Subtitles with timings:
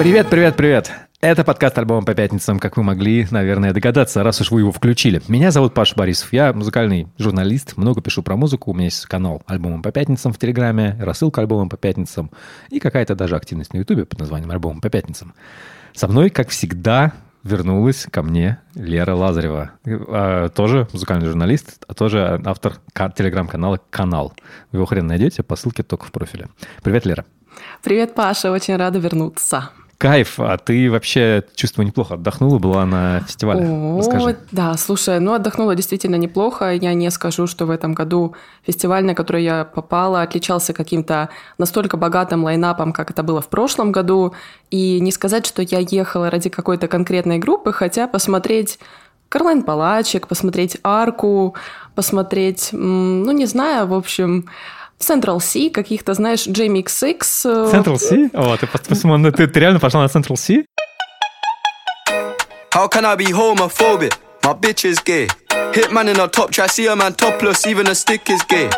[0.00, 0.90] Привет, привет, привет!
[1.20, 5.20] Это подкаст альбома по пятницам, как вы могли, наверное, догадаться, раз уж вы его включили.
[5.28, 9.42] Меня зовут Паша Борисов, я музыкальный журналист, много пишу про музыку, у меня есть канал
[9.44, 12.30] альбомом по пятницам в Телеграме, рассылка альбомом по пятницам
[12.70, 15.34] и какая-то даже активность на Ютубе под названием альбомом по пятницам.
[15.92, 17.12] Со мной, как всегда,
[17.44, 19.72] вернулась ко мне Лера Лазарева.
[19.84, 24.32] А, тоже музыкальный журналист, а тоже автор телеграм-канала «Канал».
[24.72, 26.48] Вы его хрен найдете по ссылке только в профиле.
[26.82, 27.26] Привет, Лера.
[27.82, 29.72] Привет, Паша, очень рада вернуться.
[30.00, 33.66] Кайф, а ты вообще чувствую неплохо отдохнула, была на фестивале.
[33.68, 34.38] О, Расскажи.
[34.50, 36.72] Да, слушай, ну отдохнула действительно неплохо.
[36.72, 38.34] Я не скажу, что в этом году
[38.66, 43.92] фестиваль, на который я попала, отличался каким-то настолько богатым лайнапом, как это было в прошлом
[43.92, 44.32] году.
[44.70, 48.78] И не сказать, что я ехала ради какой-то конкретной группы, хотя посмотреть
[49.28, 51.54] Карлайн Палачек, посмотреть Арку,
[51.94, 54.46] посмотреть, ну не знаю, в общем,
[54.99, 57.45] Central C, каких-то, знаешь, JMX X.
[57.45, 58.29] Э, Central C?
[58.33, 60.65] О, ты, ты, ты, ты реально пошла на Central C?
[62.73, 64.13] How can I be homophobic?
[64.43, 65.27] My bitch is gay.
[65.73, 68.69] Hitman in a top try, see a man topless, even a stick is gay.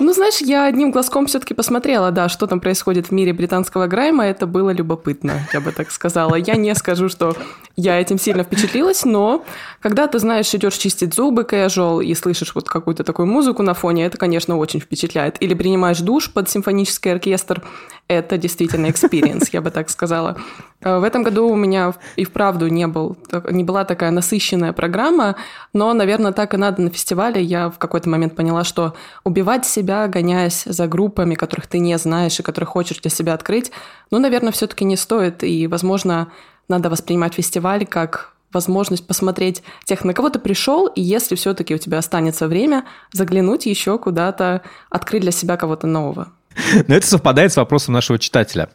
[0.00, 4.26] Ну, знаешь, я одним глазком все-таки посмотрела, да, что там происходит в мире британского грайма.
[4.26, 6.34] Это было любопытно, я бы так сказала.
[6.34, 7.36] Я не скажу, что
[7.76, 9.44] я этим сильно впечатлилась, но
[9.80, 14.06] когда ты, знаешь, идешь чистить зубы casual и слышишь вот какую-то такую музыку на фоне,
[14.06, 15.40] это, конечно, очень впечатляет.
[15.42, 17.62] Или принимаешь душ под симфонический оркестр,
[18.08, 20.36] это действительно experience, я бы так сказала.
[20.80, 23.16] Э, в этом году у меня и вправду не, был,
[23.50, 25.36] не была такая насыщенная программа,
[25.72, 27.42] но, наверное, так и надо на фестивале.
[27.42, 32.38] Я в какой-то момент поняла, что убивать себя, гоняясь за группами, которых ты не знаешь
[32.38, 33.72] и которых хочешь для себя открыть,
[34.10, 35.42] ну, наверное, все-таки не стоит.
[35.42, 36.28] И, возможно,
[36.68, 41.78] надо воспринимать фестиваль как возможность посмотреть тех, на кого ты пришел, и если все-таки у
[41.78, 46.28] тебя останется время, заглянуть еще куда-то, открыть для себя кого-то нового.
[46.88, 48.70] Но это совпадает с вопросом нашего читателя.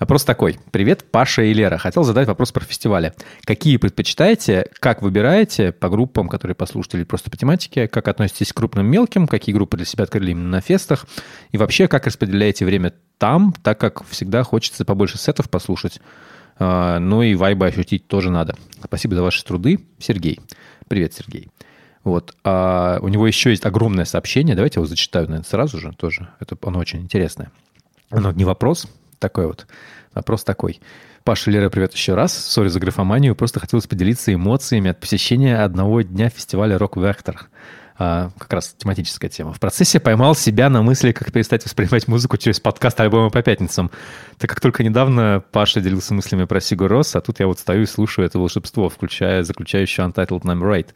[0.00, 0.58] Вопрос такой.
[0.70, 1.76] Привет, Паша и Лера.
[1.76, 3.12] Хотел задать вопрос про фестивали.
[3.44, 8.56] Какие предпочитаете, как выбираете по группам, которые послушали, или просто по тематике, как относитесь к
[8.56, 11.06] крупным мелким, какие группы для себя открыли именно на фестах,
[11.52, 16.00] и вообще, как распределяете время там, так как всегда хочется побольше сетов послушать,
[16.58, 18.56] а, ну и вайба ощутить тоже надо.
[18.82, 20.40] Спасибо за ваши труды, Сергей.
[20.88, 21.50] Привет, Сергей.
[22.04, 22.34] Вот.
[22.42, 24.56] А у него еще есть огромное сообщение.
[24.56, 26.30] Давайте его зачитаю, наверное, сразу же тоже.
[26.40, 27.52] Это оно очень интересное.
[28.08, 28.88] Оно не вопрос,
[29.20, 29.66] такой вот.
[30.14, 30.80] Вопрос такой.
[31.22, 32.32] Паша, Лера, привет еще раз.
[32.32, 33.36] Сори за графоманию.
[33.36, 37.48] Просто хотелось поделиться эмоциями от посещения одного дня фестиваля «Рок Вектор».
[38.02, 39.52] А, как раз тематическая тема.
[39.52, 43.90] В процессе поймал себя на мысли, как перестать воспринимать музыку через подкаст альбомы по пятницам.
[44.38, 47.82] Так как только недавно Паша делился мыслями про Сигу Росс, а тут я вот стою
[47.82, 50.88] и слушаю это волшебство, включая заключающую Untitled Number Right.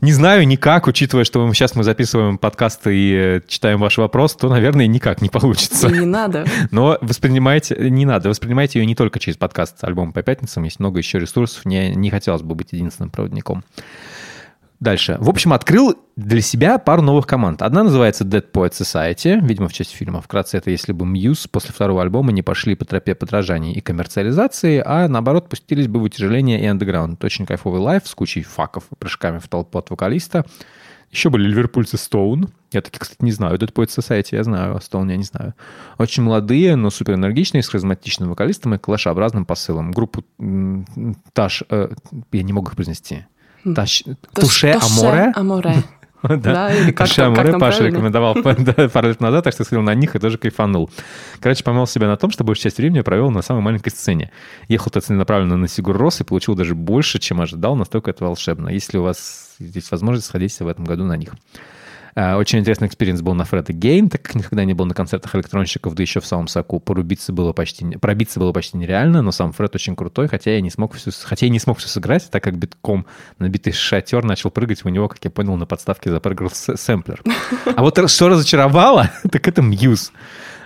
[0.00, 4.48] Не знаю никак, учитывая, что сейчас мы записываем подкасты и э, читаем ваш вопрос, то,
[4.48, 5.88] наверное, никак не получится.
[5.88, 6.46] Не надо.
[6.70, 10.98] Но воспринимайте, не надо, воспринимайте ее не только через подкаст альбом по пятницам, есть много
[10.98, 13.64] еще ресурсов, мне не хотелось бы быть единственным проводником.
[14.78, 15.16] Дальше.
[15.20, 17.62] В общем, открыл для себя пару новых команд.
[17.62, 20.20] Одна называется Dead Poet Society, видимо, в честь фильма.
[20.20, 24.82] Вкратце, это если бы Muse после второго альбома не пошли по тропе подражаний и коммерциализации,
[24.84, 27.24] а наоборот пустились бы в утяжеление и андеграунд.
[27.24, 30.44] Очень кайфовый лайф с кучей факов и прыжками в толпу от вокалиста.
[31.10, 32.50] Еще были ливерпульцы Stone.
[32.72, 33.56] Я таких, кстати, не знаю.
[33.58, 35.54] Dead Poet Society я знаю, а Stone я не знаю.
[35.96, 39.92] Очень молодые, но супер энергичные, с харизматичным вокалистом и клашеобразным посылом.
[39.92, 40.24] Группу
[41.32, 41.62] Таш...
[41.70, 41.88] Э,
[42.32, 43.24] я не могу их произнести.
[44.34, 45.32] Touché Amoré.
[45.34, 45.74] Amoré.
[46.22, 50.16] Да, или как Touché Amoré Паша рекомендовал пару лет назад, так что сходил на них
[50.16, 50.90] и тоже кайфанул.
[51.40, 54.32] Короче, поймал себя на том, что большую часть времени провел на самой маленькой сцене.
[54.66, 58.70] Ехал то целенаправленно на Sigur Rós и получил даже больше, чем ожидал, настолько это волшебно.
[58.70, 61.30] Если у вас есть возможность, сходите в этом году на них.
[62.18, 65.34] А, очень интересный experience был на Fred Again, так как никогда не был на концертах
[65.34, 66.80] электронщиков, да еще в самом соку.
[66.80, 70.70] Порубиться было почти, пробиться было почти нереально, но сам Фред очень крутой, хотя я не
[70.70, 73.04] смог все, хотя я не смог все сыграть, так как битком
[73.38, 77.22] набитый шатер начал прыгать у него, как я понял, на подставке запрыгал сэмплер.
[77.76, 80.10] А вот что разочаровало, так это Мьюз.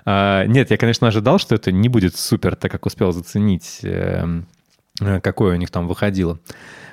[0.05, 4.47] А, нет, я, конечно, ожидал, что это не будет супер, так как успел заценить, эм,
[5.01, 6.39] э, какое у них там выходило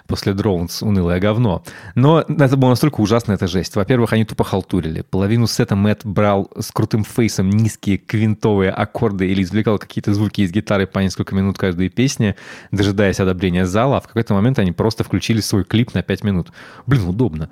[0.07, 1.63] после Drones унылое говно.
[1.95, 3.75] Но это было настолько ужасно, это жесть.
[3.75, 5.01] Во-первых, они тупо халтурили.
[5.01, 10.51] Половину сета Мэтт брал с крутым фейсом низкие квинтовые аккорды или извлекал какие-то звуки из
[10.51, 12.35] гитары по несколько минут каждой песни,
[12.71, 16.51] дожидаясь одобрения зала, а в какой-то момент они просто включили свой клип на 5 минут.
[16.85, 17.49] Блин, удобно.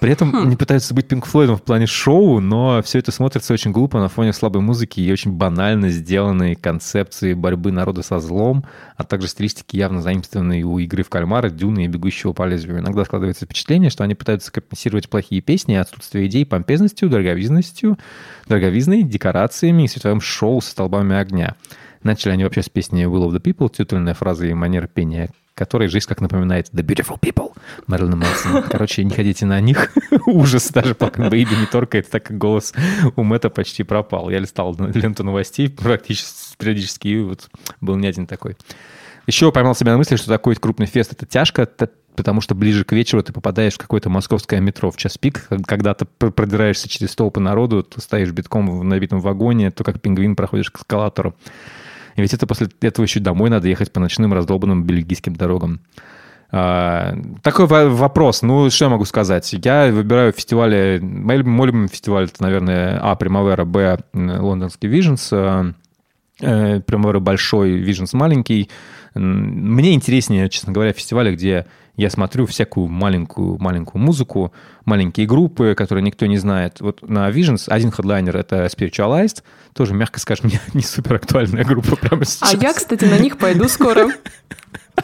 [0.00, 0.46] При этом хм.
[0.46, 4.08] они пытаются быть Пинк Флойдом в плане шоу, но все это смотрится очень глупо на
[4.08, 8.64] фоне слабой музыки и очень банально сделанной концепции борьбы народа со злом,
[8.96, 12.78] а также стилистики явно заимствованные у игры в кальмара, дюны и бегущего по лезвию.
[12.78, 17.98] Иногда складывается впечатление, что они пытаются компенсировать плохие песни и отсутствие идей помпезностью, дороговизностью,
[18.48, 21.56] дороговизной, декорациями и световым шоу со столбами огня.
[22.02, 25.88] Начали они вообще с песни Will of the People, титульная фраза и манера пения, которой
[25.88, 27.56] жизнь как напоминает The Beautiful People
[27.86, 28.62] Мэрилина Мэнсона.
[28.62, 29.92] Короче, не ходите на них.
[30.26, 32.74] Ужас, даже пока Бэйби не торкает, так как голос
[33.16, 34.30] у Мэтта почти пропал.
[34.30, 37.48] Я листал ленту новостей практически, периодически, и вот
[37.80, 38.56] был не один такой.
[39.26, 41.68] Еще поймал себя на мысли, что такой крупный фест— это тяжко,
[42.14, 45.94] потому что ближе к вечеру ты попадаешь в какое-то московское метро в час пик, когда
[45.94, 50.70] ты продираешься через толпы народу, ты стоишь битком в набитом вагоне, то как пингвин проходишь
[50.70, 51.34] к эскалатору.
[52.16, 55.80] И ведь это после этого еще домой надо ехать по ночным раздолбанным бельгийским дорогам.
[56.50, 58.42] А, такой вопрос.
[58.42, 59.52] Ну, что я могу сказать?
[59.52, 60.98] Я выбираю фестивали...
[61.02, 65.28] Мой, любимый фестиваль это, наверное, А, Примавера, Б, Лондонский Visions.
[65.32, 65.72] А,
[66.40, 68.70] э, Примавера большой, Visions маленький.
[69.18, 71.66] Мне интереснее, честно говоря, фестивали, где
[71.96, 74.52] я смотрю всякую маленькую, маленькую музыку,
[74.84, 76.80] маленькие группы, которые никто не знает.
[76.80, 79.42] Вот на Visions один хедлайнер— это Spiritualized,
[79.72, 82.54] тоже, мягко скажем, не, не супер актуальная группа прямо сейчас.
[82.54, 84.08] А я, кстати, на них пойду скоро.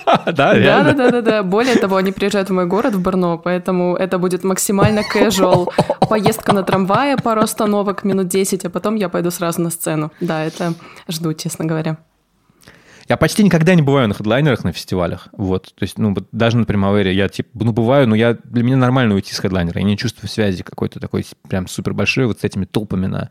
[0.07, 1.43] Да, да, да, да, да.
[1.43, 5.71] Более того, они приезжают в мой город, в Брно, поэтому это будет максимально casual.
[6.09, 10.11] Поездка на трамвае, пару остановок, минут 10, а потом я пойду сразу на сцену.
[10.19, 10.73] Да, это
[11.09, 11.99] жду, честно говоря.
[13.09, 15.29] Я почти никогда не бываю на хедлайнерах на фестивалях.
[15.33, 15.75] Вот.
[15.75, 19.15] То есть, ну, даже на Примавере я, типа, ну, бываю, но я, для меня нормально
[19.15, 19.81] уйти с хедлайнера.
[19.81, 23.31] Я не чувствую связи какой-то такой прям супер большой вот с этими толпами на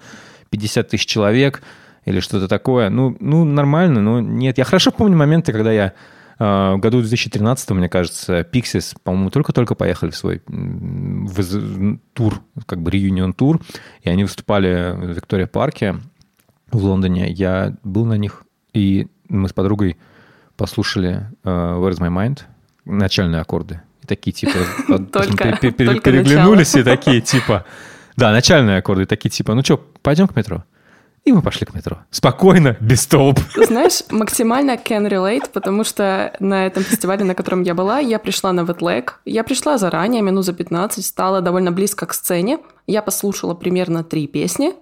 [0.49, 1.63] 50 тысяч человек
[2.05, 2.89] или что-то такое.
[2.89, 4.57] Ну, ну, нормально, но нет.
[4.57, 5.93] Я хорошо помню моменты, когда я
[6.39, 12.81] э, в году 2013, мне кажется, Pixies, по-моему, только-только поехали в свой в, тур, как
[12.81, 13.61] бы реюнион-тур,
[14.01, 15.97] и они выступали в Виктория Парке
[16.71, 17.31] в Лондоне.
[17.31, 19.97] Я был на них, и мы с подругой
[20.57, 22.41] послушали uh, Where's My Mind,
[22.85, 23.81] начальные аккорды.
[24.03, 24.53] И такие типа
[24.87, 27.65] переглянулись и такие типа...
[28.17, 30.63] Да, начальные аккорды, такие типа, ну что, пойдем к метро?
[31.23, 31.99] И мы пошли к метро.
[32.09, 33.39] Спокойно, без толп.
[33.55, 38.51] Знаешь, максимально can relate, потому что на этом фестивале, на котором я была, я пришла
[38.53, 39.11] на Wetlag.
[39.25, 42.57] Я пришла заранее, минут за 15, стала довольно близко к сцене.
[42.87, 44.73] Я послушала примерно три песни.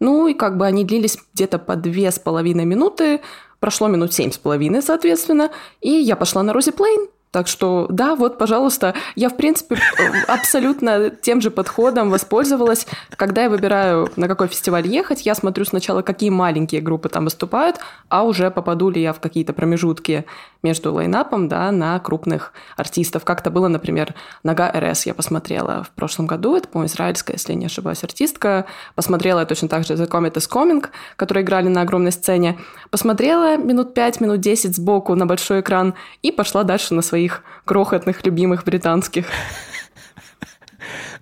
[0.00, 3.20] Ну и как бы они длились где-то по две с половиной минуты.
[3.60, 5.50] Прошло минут семь с половиной, соответственно.
[5.80, 7.08] И я пошла на Рози Плейн.
[7.30, 9.78] Так что, да, вот, пожалуйста, я, в принципе,
[10.28, 12.86] абсолютно тем же подходом воспользовалась.
[13.10, 17.76] Когда я выбираю, на какой фестиваль ехать, я смотрю сначала, какие маленькие группы там выступают,
[18.08, 20.24] а уже попаду ли я в какие-то промежутки
[20.62, 23.24] между лайнапом, да, на крупных артистов.
[23.24, 27.66] Как-то было, например, Нога РС я посмотрела в прошлом году, это, по-моему, израильская, если не
[27.66, 28.66] ошибаюсь, артистка.
[28.96, 30.84] Посмотрела я точно так же The Comet is Coming,
[31.16, 32.58] которые играли на огромной сцене.
[32.90, 37.42] Посмотрела минут 5, минут 10 сбоку на большой экран и пошла дальше на свои своих
[37.66, 39.26] крохотных любимых британских.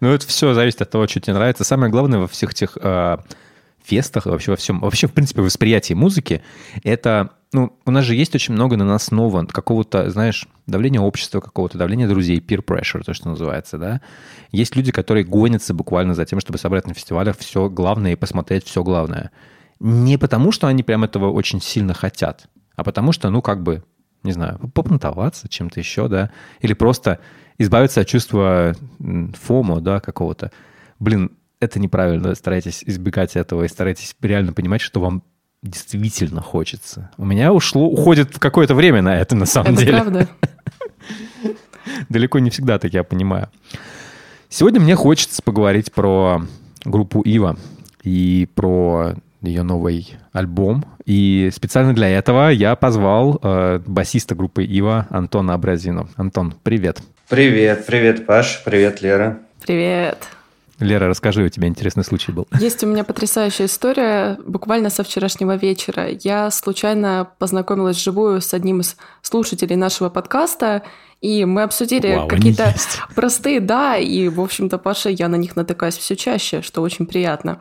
[0.00, 1.64] Ну, это все зависит от того, что тебе нравится.
[1.64, 3.16] Самое главное во всех этих э,
[3.84, 6.40] фестах, вообще во всем, вообще, в принципе, восприятии музыки,
[6.84, 11.40] это, ну, у нас же есть очень много на нас нового, какого-то, знаешь, давления общества
[11.40, 14.00] какого-то, давления друзей, peer pressure, то, что называется, да.
[14.52, 18.64] Есть люди, которые гонятся буквально за тем, чтобы собрать на фестивалях все главное и посмотреть
[18.64, 19.32] все главное.
[19.80, 22.46] Не потому, что они прям этого очень сильно хотят,
[22.76, 23.82] а потому что, ну, как бы,
[24.22, 26.30] не знаю, попонтоваться чем-то еще, да,
[26.60, 27.20] или просто
[27.58, 28.74] избавиться от чувства
[29.40, 30.52] фомо, да, какого-то.
[30.98, 35.22] Блин, это неправильно, старайтесь избегать этого и старайтесь реально понимать, что вам
[35.62, 37.10] действительно хочется.
[37.16, 39.92] У меня ушло, уходит какое-то время на это, на самом это деле.
[39.92, 40.28] правда.
[42.08, 43.48] Далеко не всегда так я понимаю.
[44.48, 46.42] Сегодня мне хочется поговорить про
[46.84, 47.58] группу Ива
[48.02, 50.85] и про ее новый альбом.
[51.04, 56.09] И специально для этого я позвал э, басиста группы Ива Антона Абразину.
[56.16, 57.00] Антон, привет.
[57.28, 59.38] Привет, привет, Паш, привет, Лера.
[59.64, 60.28] Привет.
[60.80, 62.47] Лера, расскажи, у тебя интересный случай был.
[62.61, 64.38] Есть у меня потрясающая история.
[64.47, 70.83] Буквально со вчерашнего вечера я случайно познакомилась вживую с одним из слушателей нашего подкаста,
[71.21, 72.75] и мы обсудили Вау, какие-то
[73.16, 77.61] простые, да, и, в общем-то, Паша, я на них натыкаюсь все чаще, что очень приятно.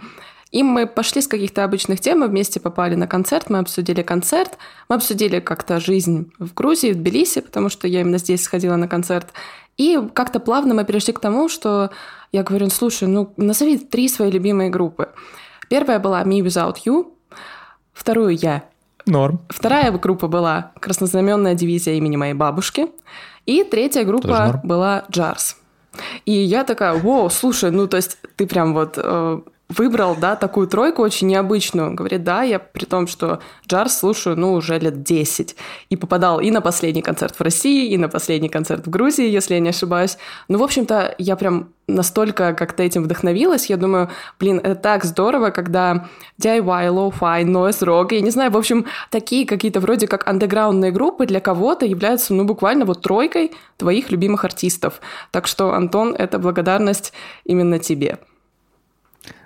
[0.51, 4.57] И мы пошли с каких-то обычных тем, мы вместе попали на концерт, мы обсудили концерт,
[4.87, 8.87] мы обсудили как-то жизнь в Грузии, в Тбилиси, потому что я именно здесь сходила на
[8.87, 9.27] концерт.
[9.75, 11.91] И как-то плавно мы перешли к тому, что
[12.31, 15.09] я говорю, слушай, ну назови три свои любимые группы.
[15.69, 17.11] Первая была Me Without You,
[17.93, 18.63] вторую я.
[19.05, 19.39] Норм.
[19.49, 22.87] Вторая группа была краснознаменная дивизия имени моей бабушки.
[23.45, 25.57] И третья группа была Джарс.
[26.25, 30.67] И я такая, вау, слушай, ну то есть ты прям вот э, выбрал, да, такую
[30.67, 31.93] тройку очень необычную.
[31.93, 35.55] Говорит, да, я при том, что джарс слушаю, ну, уже лет 10.
[35.89, 39.55] И попадал и на последний концерт в России, и на последний концерт в Грузии, если
[39.55, 40.17] я не ошибаюсь.
[40.47, 43.69] Ну, в общем-то, я прям настолько как-то этим вдохновилась.
[43.69, 44.09] Я думаю,
[44.39, 46.07] блин, это так здорово, когда
[46.41, 51.25] DIY, lo-fi, noise rock, я не знаю, в общем, такие какие-то вроде как андеграундные группы
[51.25, 55.01] для кого-то являются, ну, буквально вот тройкой твоих любимых артистов.
[55.31, 57.13] Так что, Антон, это благодарность
[57.45, 58.17] именно тебе.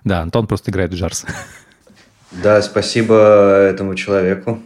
[0.03, 1.25] Да, Антон просто играет в джарс.
[2.31, 4.61] Да, спасибо этому человеку.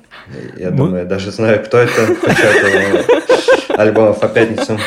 [0.58, 0.78] Я ну...
[0.78, 2.16] думаю, я даже знаю, кто это.
[2.16, 3.16] Початал
[3.78, 4.80] альбомов по пятницам.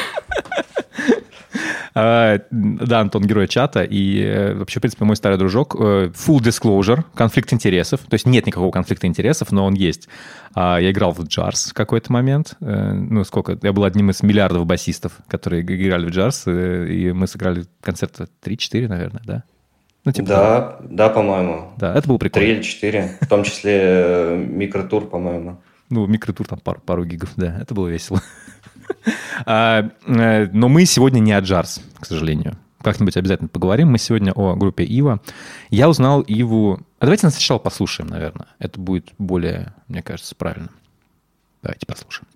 [2.01, 6.39] А, да, Антон герой чата, и э, вообще, в принципе, мой старый дружок, э, full
[6.39, 10.09] disclosure, конфликт интересов, то есть нет никакого конфликта интересов, но он есть.
[10.55, 14.23] А, я играл в джарс в какой-то момент, э, ну, сколько, я был одним из
[14.23, 19.43] миллиардов басистов, которые играли в джарс, и мы сыграли концерта 3-4, наверное, да?
[20.09, 21.71] Ну, типа, да, да, по-моему.
[21.77, 22.47] Да, это был прикольно.
[22.47, 25.61] Три или четыре, в том числе э, микротур, по-моему.
[25.91, 28.23] Ну, микротур там пару, пару гигов, да, это было весело.
[29.45, 32.57] а, э, но мы сегодня не о джарс, к сожалению.
[32.81, 33.91] Как-нибудь обязательно поговорим.
[33.91, 35.21] Мы сегодня о группе Ива.
[35.69, 36.81] Я узнал Иву...
[37.01, 38.47] А давайте сначала послушаем, наверное.
[38.59, 40.71] Это будет более, мне кажется, правильно.
[41.63, 42.29] Давайте послушаем.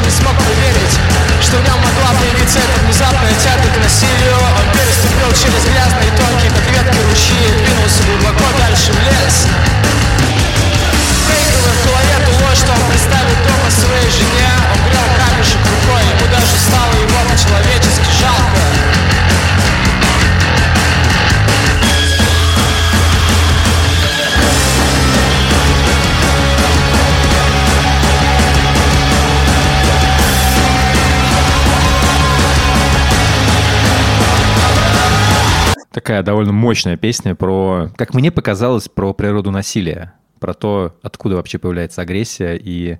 [0.00, 0.94] Даже не смог поверить
[1.42, 6.50] Что в нем могла появиться эта внезапная тяга к насилию Он переступил через грязные тонкие,
[6.50, 9.46] как ветки ручьи Двинулся глубоко дальше в лес.
[11.26, 16.26] Проигрывая в голове ложь, что он представит дома своей жене Он грел камешек рукой, ему
[16.30, 18.69] даже стало его по-человечески жалко
[35.92, 41.58] Такая довольно мощная песня про, как мне показалось, про природу насилия, про то, откуда вообще
[41.58, 42.98] появляется агрессия и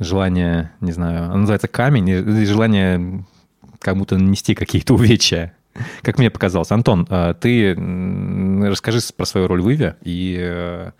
[0.00, 3.24] желание, не знаю, она называется камень, и желание
[3.78, 5.54] кому-то нанести какие-то увечья.
[6.02, 6.70] Как мне показалось.
[6.70, 7.74] Антон, а ты
[8.68, 10.90] расскажи про свою роль в Иве и э,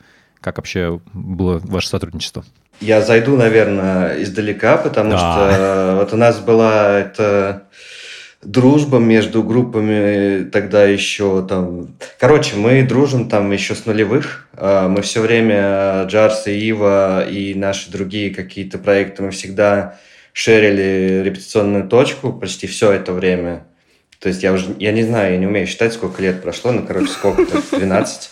[0.40, 2.44] как вообще было ваше сотрудничество?
[2.80, 5.18] Я зайду, наверное, издалека, потому да.
[5.18, 7.64] что вот у нас была эта
[8.46, 11.96] дружба между группами тогда еще там...
[12.18, 14.48] Короче, мы дружим там еще с нулевых.
[14.54, 19.98] А, мы все время, Джарс и Ива и наши другие какие-то проекты, мы всегда
[20.32, 23.66] шерили репетиционную точку почти все это время.
[24.20, 26.82] То есть я уже, я не знаю, я не умею считать, сколько лет прошло, но,
[26.82, 28.30] короче, сколько-то, 12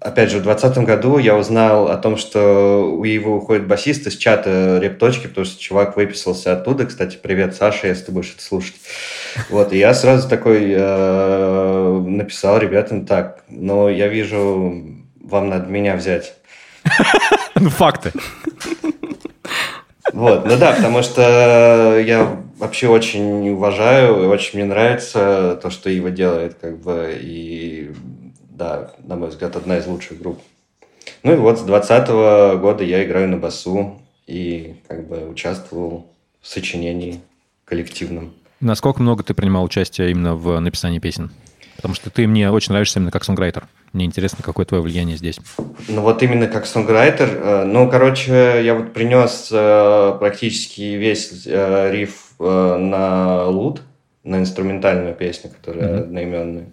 [0.00, 4.16] опять же, в 2020 году я узнал о том, что у его уходит басист из
[4.16, 6.86] чата репточки, потому что чувак выписался оттуда.
[6.86, 8.74] Кстати, привет, Саша, если ты будешь это слушать.
[9.50, 14.82] Вот, и я сразу такой э, написал ребятам так, но я вижу,
[15.22, 16.34] вам надо меня взять.
[17.56, 18.12] Ну, факты.
[20.12, 25.88] Вот, ну да, потому что я вообще очень уважаю, и очень мне нравится то, что
[25.88, 27.92] Ива делает, как бы, и
[28.54, 30.40] да, на мой взгляд, одна из лучших групп.
[31.22, 36.06] Ну и вот с 2020 года я играю на басу и как бы участвовал
[36.40, 37.20] в сочинении
[37.64, 38.32] коллективном.
[38.60, 41.30] Насколько много ты принимал участие именно в написании песен?
[41.76, 43.66] Потому что ты мне очень нравишься именно как сонграйтер.
[43.92, 45.38] Мне интересно, какое твое влияние здесь.
[45.88, 47.28] Ну вот именно как сонграйтер.
[47.30, 53.82] Э, ну, короче, я вот принес э, практически весь э, риф на лут,
[54.24, 56.00] на инструментальную песню, которая mm-hmm.
[56.00, 56.66] одноименная.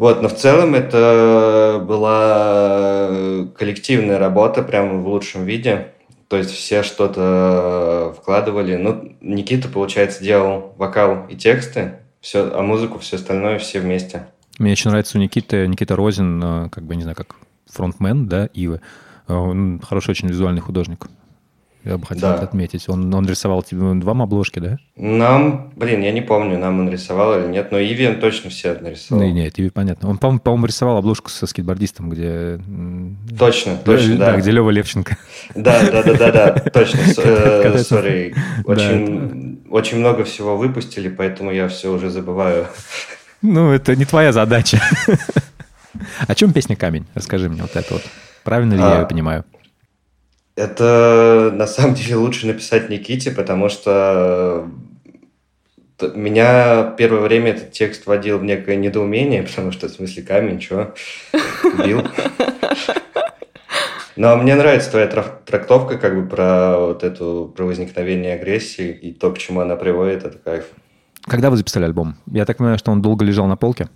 [0.00, 5.88] Вот, но в целом это была коллективная работа прямо в лучшем виде.
[6.28, 8.76] То есть все что-то вкладывали.
[8.76, 14.26] Ну, Никита, получается, делал вокал и тексты, все, а музыку, все остальное все вместе.
[14.58, 17.36] Мне очень нравится у Никиты, Никита Розин, э, как бы, не знаю, как
[17.70, 18.80] фронтмен, да, Ивы.
[19.28, 21.08] Э, он хороший очень визуальный художник.
[21.84, 22.34] Я бы хотел да.
[22.34, 22.88] это отметить.
[22.88, 24.76] Он, он рисовал тебе вам обложки, да?
[24.96, 28.74] Нам, блин, я не помню, нам он рисовал или нет, но Иви он точно все
[28.74, 29.24] нарисовал.
[29.24, 30.10] Ну, нет, Иви понятно.
[30.10, 32.60] Он, по-моему, рисовал обложку со скейтбордистом, где...
[33.38, 34.32] Точно, точно, да.
[34.32, 35.16] Да, где Лева Левченко.
[35.54, 37.00] Да, да, да, да, да, точно.
[37.82, 38.34] Сори.
[38.64, 42.66] Очень, очень много всего выпустили, поэтому я все уже забываю.
[43.40, 44.82] Ну, это не твоя задача.
[46.28, 47.06] О чем песня «Камень»?
[47.14, 48.02] Расскажи мне вот это вот.
[48.44, 49.44] Правильно ли я ее понимаю?
[50.56, 54.68] Это на самом деле лучше написать Никите, потому что
[56.14, 60.94] меня первое время этот текст вводил в некое недоумение, потому что в смысле камень, что?
[61.84, 62.02] Бил?
[64.16, 69.32] Но мне нравится твоя трактовка как бы про вот эту, про возникновение агрессии и то,
[69.32, 70.66] к чему она приводит, это кайф.
[71.22, 72.16] Когда вы записали альбом?
[72.26, 73.88] Я так понимаю, что он долго лежал на полке?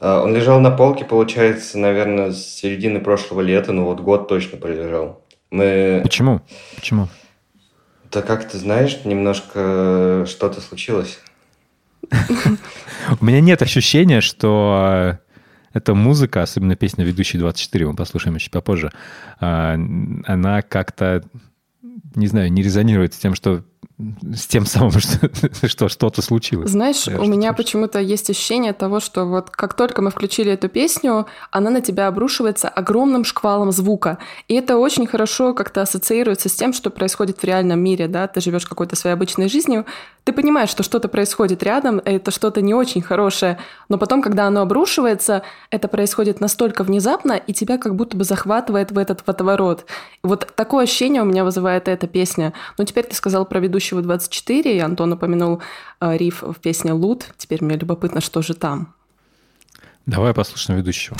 [0.00, 4.56] А, он лежал на полке, получается, наверное, с середины прошлого лета, ну вот год точно
[4.58, 5.22] пролежал.
[5.50, 6.00] Мы...
[6.02, 6.40] Почему?
[6.74, 7.08] Почему?
[8.10, 11.20] Да как ты знаешь, немножко что-то случилось.
[13.20, 15.18] У меня нет ощущения, что
[15.72, 18.90] эта музыка, особенно песня «Ведущий 24», мы послушаем еще попозже,
[19.38, 19.74] а,
[20.24, 21.22] она как-то,
[22.16, 23.64] не знаю, не резонирует с тем, что
[24.34, 26.70] с тем самым, что, что что-то случилось.
[26.70, 31.26] Знаешь, у меня почему-то есть ощущение того, что вот как только мы включили эту песню,
[31.50, 34.18] она на тебя обрушивается огромным шквалом звука.
[34.48, 38.40] И это очень хорошо как-то ассоциируется с тем, что происходит в реальном мире, да, ты
[38.40, 39.86] живешь какой-то своей обычной жизнью,
[40.24, 44.60] ты понимаешь, что что-то происходит рядом, это что-то не очень хорошее, но потом, когда оно
[44.60, 49.86] обрушивается, это происходит настолько внезапно, и тебя как будто бы захватывает в этот водоворот.
[50.22, 52.52] Вот такое ощущение у меня вызывает эта песня.
[52.78, 55.60] Но теперь ты сказал про ведущий ведущего 24, и Антон упомянул
[56.00, 57.24] э, риф в песне «Лут».
[57.36, 58.94] Теперь мне любопытно, что же там.
[60.06, 61.16] Давай послушаем ведущего.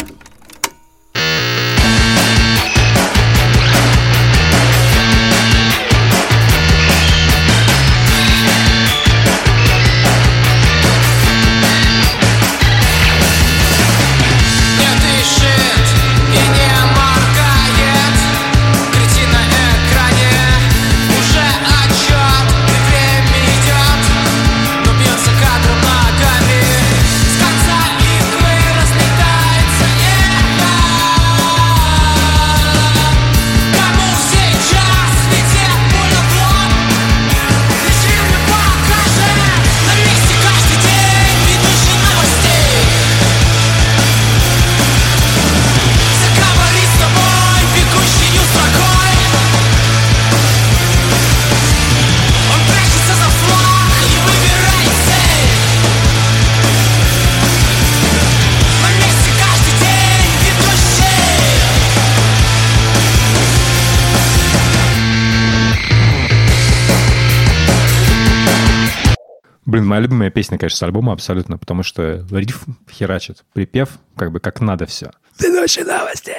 [69.80, 74.38] Блин, моя любимая песня, конечно, с альбома абсолютно, потому что риф херачит, припев как бы
[74.38, 75.10] как надо все.
[75.38, 76.34] Ведущий новостей!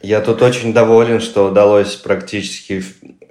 [0.00, 2.82] Я тут очень доволен, что удалось практически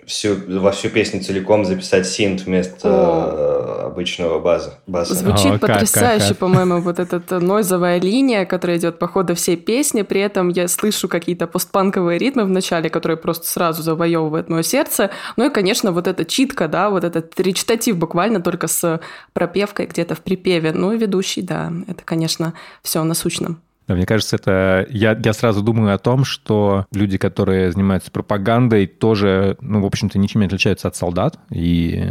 [0.05, 3.87] всю, во всю песню целиком записать синт вместо О.
[3.87, 5.15] обычного база, баса.
[5.15, 10.01] Звучит О, потрясающе, по-моему, вот эта нойзовая линия, которая идет по ходу всей песни.
[10.01, 15.11] При этом я слышу какие-то постпанковые ритмы в начале, которые просто сразу завоевывают мое сердце.
[15.37, 18.99] Ну и, конечно, вот эта читка, да, вот этот речитатив буквально только с
[19.33, 20.71] пропевкой где-то в припеве.
[20.73, 23.57] Ну и ведущий, да, это, конечно, все насущно.
[23.91, 24.87] Да, мне кажется, это...
[24.89, 30.17] Я, я сразу думаю о том, что люди, которые занимаются пропагандой, тоже, ну, в общем-то,
[30.17, 32.01] ничем не отличаются от солдат и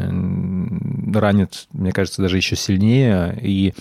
[1.14, 3.38] ранят, мне кажется, даже еще сильнее.
[3.40, 3.72] И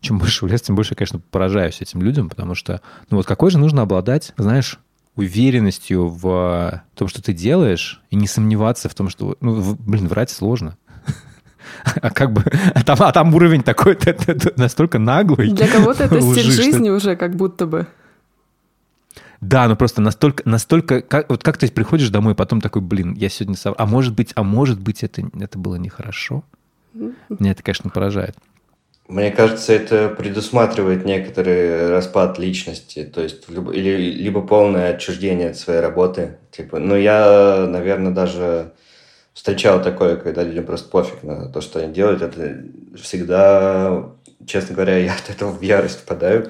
[0.00, 3.52] чем больше в лес, тем больше, конечно, поражаюсь этим людям, потому что, ну, вот какой
[3.52, 4.80] же нужно обладать, знаешь,
[5.14, 10.30] уверенностью в том, что ты делаешь, и не сомневаться в том, что, ну, блин, врать
[10.30, 10.76] сложно.
[12.02, 15.50] а как бы, а там, а там уровень такой это, это настолько наглый.
[15.50, 17.86] Для кого-то это стиль жизни уже как будто бы.
[19.40, 23.28] Да, но просто настолько, настолько, как, вот как ты приходишь домой, потом такой, блин, я
[23.28, 26.42] сегодня сам, а может быть, а может быть, это, это было нехорошо?
[26.92, 28.36] Меня это, конечно, поражает.
[29.08, 35.80] Мне кажется, это предусматривает некоторый распад личности, то есть или либо полное отчуждение от своей
[35.80, 36.36] работы.
[36.50, 38.72] Типа, ну я, наверное, даже
[39.38, 42.22] встречал такое, когда людям просто пофиг на то, что они делают.
[42.22, 42.60] Это
[43.00, 44.06] всегда,
[44.44, 46.44] честно говоря, я от этого в ярость впадаю.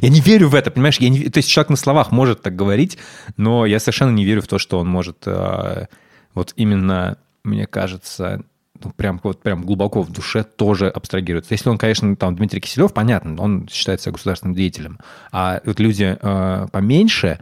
[0.00, 0.98] Я не верю в это, понимаешь?
[0.98, 2.98] Я не, то есть человек на словах может так говорить,
[3.36, 5.86] но я совершенно не верю в то, что он может э,
[6.34, 8.42] вот именно, мне кажется,
[8.82, 11.54] ну, прям, вот, прям глубоко в душе тоже абстрагируется.
[11.54, 14.98] Если он, конечно, там Дмитрий Киселев, понятно, он считается государственным деятелем.
[15.30, 17.38] А вот люди э, поменьше,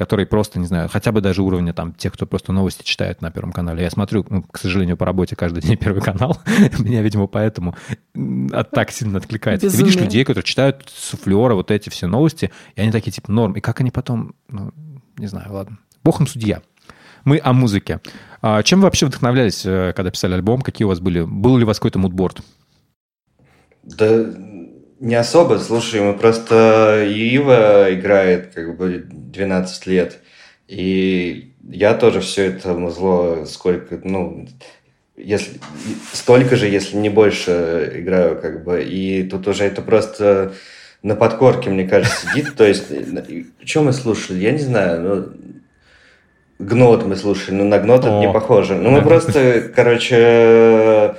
[0.00, 3.30] которые просто, не знаю, хотя бы даже уровня там тех, кто просто новости читает на
[3.30, 3.82] Первом канале.
[3.82, 6.40] Я смотрю, ну, к сожалению, по работе каждый день Первый канал.
[6.78, 7.76] Меня, видимо, поэтому
[8.50, 9.66] от, так сильно откликается.
[9.66, 9.84] Безумие.
[9.84, 13.52] Ты видишь людей, которые читают суфлера, вот эти все новости, и они такие, типа, норм.
[13.52, 14.72] И как они потом, ну,
[15.18, 15.76] не знаю, ладно.
[16.02, 16.62] Бог им судья.
[17.24, 18.00] Мы о музыке.
[18.40, 20.62] А чем вы вообще вдохновлялись, э, когда писали альбом?
[20.62, 21.20] Какие у вас были?
[21.20, 22.40] Был ли у вас какой-то мудборд?
[23.82, 24.24] Да
[25.00, 30.18] не особо, слушай, мы просто Ива играет как бы 12 лет,
[30.68, 34.46] и я тоже все это музло сколько, ну,
[35.16, 35.58] если
[36.12, 40.52] столько же, если не больше играю, как бы, и тут уже это просто
[41.02, 42.54] на подкорке, мне кажется, сидит.
[42.56, 42.84] То есть,
[43.64, 44.38] что мы слушали?
[44.38, 45.32] Я не знаю, ну,
[46.58, 48.74] Гнот мы слушали, но на Гнот это не похоже.
[48.74, 51.14] Ну, мы просто, короче, э,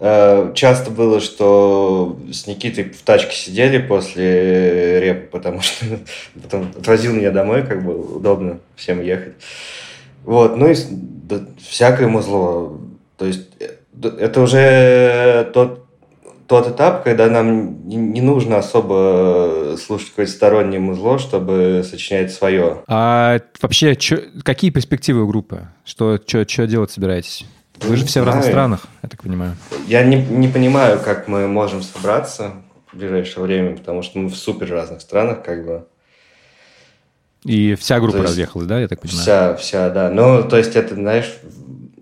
[0.00, 5.86] часто было, что с Никитой в тачке сидели после репа, потому что
[6.42, 9.34] потом отвозил меня домой, как бы удобно всем ехать.
[10.24, 12.78] Вот, ну и да, всякое музло.
[13.16, 13.70] То есть э,
[14.20, 15.84] это уже тот
[16.48, 22.82] тот этап, когда нам не нужно особо слушать какое-то стороннее музло, чтобы сочинять свое.
[22.86, 25.68] А вообще, чё, какие перспективы у группы?
[25.84, 27.44] Что, что, что делать собираетесь?
[27.82, 29.56] Вы же все в разных странах, я так понимаю.
[29.86, 32.52] Я не, не понимаю, как мы можем собраться
[32.92, 35.86] в ближайшее время, потому что мы в супер разных странах, как бы.
[37.44, 39.22] И вся группа есть, разъехалась, да, я так понимаю?
[39.22, 40.10] Вся, вся, да.
[40.10, 41.32] Ну, то есть это, знаешь,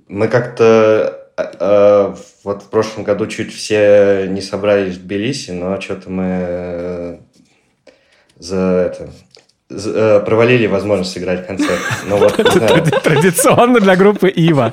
[0.09, 6.11] мы как-то э, вот в прошлом году чуть все не собрались в Тбилиси, но что-то
[6.11, 7.19] мы э,
[8.39, 9.11] за это
[9.69, 11.81] за, э, провалили возможность сыграть концерт.
[12.09, 12.37] Вот,
[13.03, 14.73] Традиционно для группы Ива.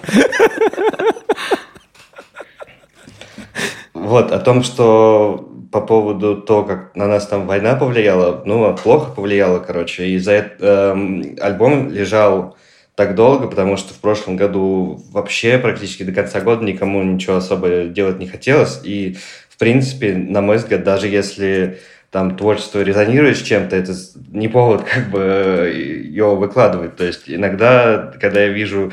[4.14, 9.10] Вот, о том, что по поводу того, как на нас там война повлияла, ну, плохо
[9.10, 10.06] повлияла, короче.
[10.06, 12.56] И за это э, альбом лежал
[12.94, 17.86] так долго, потому что в прошлом году вообще практически до конца года никому ничего особо
[17.86, 18.82] делать не хотелось.
[18.84, 19.18] И,
[19.50, 21.80] в принципе, на мой взгляд, даже если
[22.12, 23.94] там творчество резонирует с чем-то, это
[24.32, 25.74] не повод как бы
[26.08, 26.98] его выкладывать.
[26.98, 28.92] То есть иногда, когда я вижу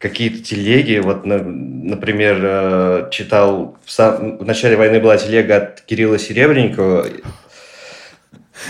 [0.00, 6.18] какие-то телеги, вот, например, э, читал, в, сам, в начале войны была телега от Кирилла
[6.18, 7.06] Серебренникова,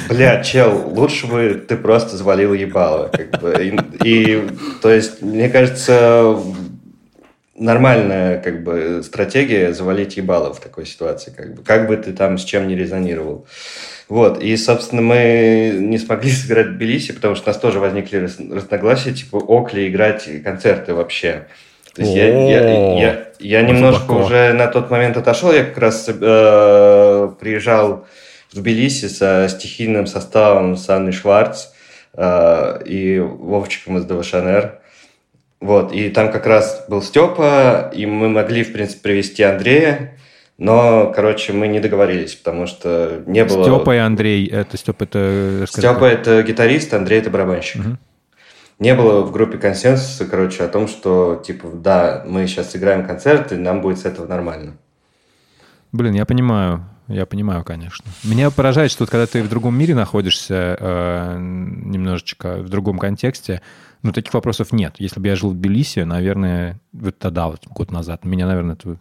[0.08, 3.10] Бля, чел, лучше бы ты просто завалил ебало.
[3.12, 3.54] Как бы.
[3.60, 4.48] и, и,
[4.82, 6.36] то есть, мне кажется,
[7.60, 11.32] нормальная как бы стратегия завалить ебало в такой ситуации.
[11.36, 13.46] Как бы, как бы ты там с чем не резонировал.
[14.08, 18.28] Вот, и, собственно, мы не смогли сыграть в Тбилиси, потому что у нас тоже возникли
[18.52, 21.46] разногласия, типа, ок ли играть концерты вообще.
[21.94, 26.08] То есть я, я, я, я немножко уже на тот момент отошел, я как раз
[26.08, 28.06] э, приезжал
[28.50, 31.66] в Тбилиси со стихийным составом с Анной Шварц
[32.14, 34.79] э, и Вовчиком из ДВШНР.
[35.60, 40.16] Вот, и там как раз был Степа, и мы могли, в принципе, привести Андрея,
[40.56, 43.64] но, короче, мы не договорились, потому что не было...
[43.64, 45.66] Степа и Андрей, это Степа это...
[45.68, 47.80] Степа это гитарист, Андрей это барабанщик.
[47.80, 47.96] Угу.
[48.78, 53.52] Не было в группе консенсуса, короче, о том, что, типа, да, мы сейчас играем концерт,
[53.52, 54.78] и нам будет с этого нормально.
[55.92, 56.86] Блин, я понимаю.
[57.06, 58.08] Я понимаю, конечно.
[58.22, 63.62] Меня поражает, что вот когда ты в другом мире находишься, э, немножечко в другом контексте,
[64.02, 64.94] ну, таких вопросов нет.
[64.98, 68.96] Если бы я жил в Тбилиси, наверное, вот тогда, вот год назад, меня, наверное, это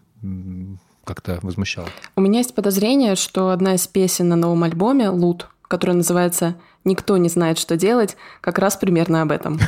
[1.06, 1.88] как-то возмущало.
[2.16, 7.18] У меня есть подозрение, что одна из песен на новом альбоме «Лут», которая называется «Никто
[7.18, 9.60] не знает, что делать», как раз примерно об этом.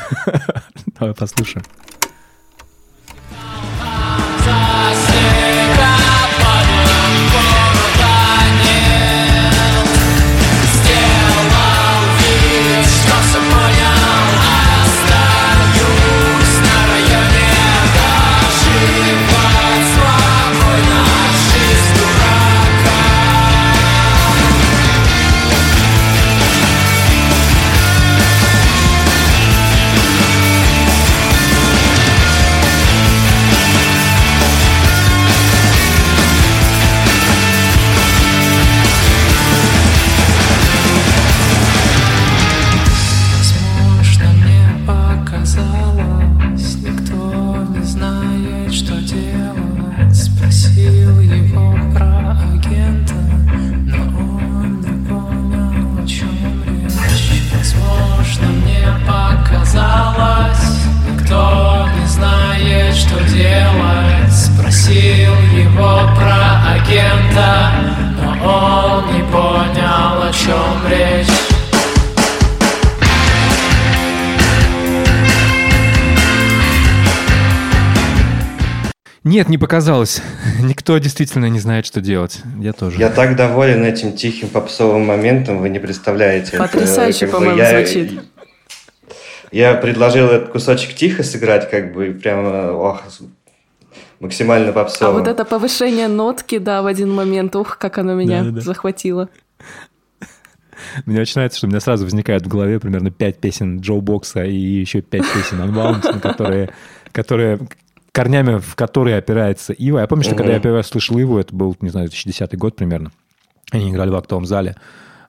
[0.99, 1.65] Давай послушаем.
[79.31, 80.21] Нет, не показалось.
[80.59, 82.41] Никто действительно не знает, что делать.
[82.59, 82.99] Я тоже.
[82.99, 86.57] Я так доволен этим тихим попсовым моментом, вы не представляете.
[86.57, 88.19] Потрясающе, по-моему, я, звучит.
[89.53, 93.03] Я предложил этот кусочек тихо сыграть, как бы прямо, ох,
[94.19, 95.11] максимально попсово.
[95.11, 98.59] А вот это повышение нотки, да, в один момент, ух, как оно меня да, да.
[98.59, 99.29] захватило.
[101.05, 104.43] Мне очень нравится, что у меня сразу возникает в голове примерно пять песен Джо Бокса
[104.43, 106.69] и еще пять песен Unbound, которые,
[107.13, 107.59] которые
[108.11, 109.99] корнями в которые опирается Ива.
[109.99, 112.75] Я помню, что когда я первый раз слышал Иву, это был, не знаю, 2010 год
[112.75, 113.11] примерно,
[113.71, 114.75] они играли в актовом зале,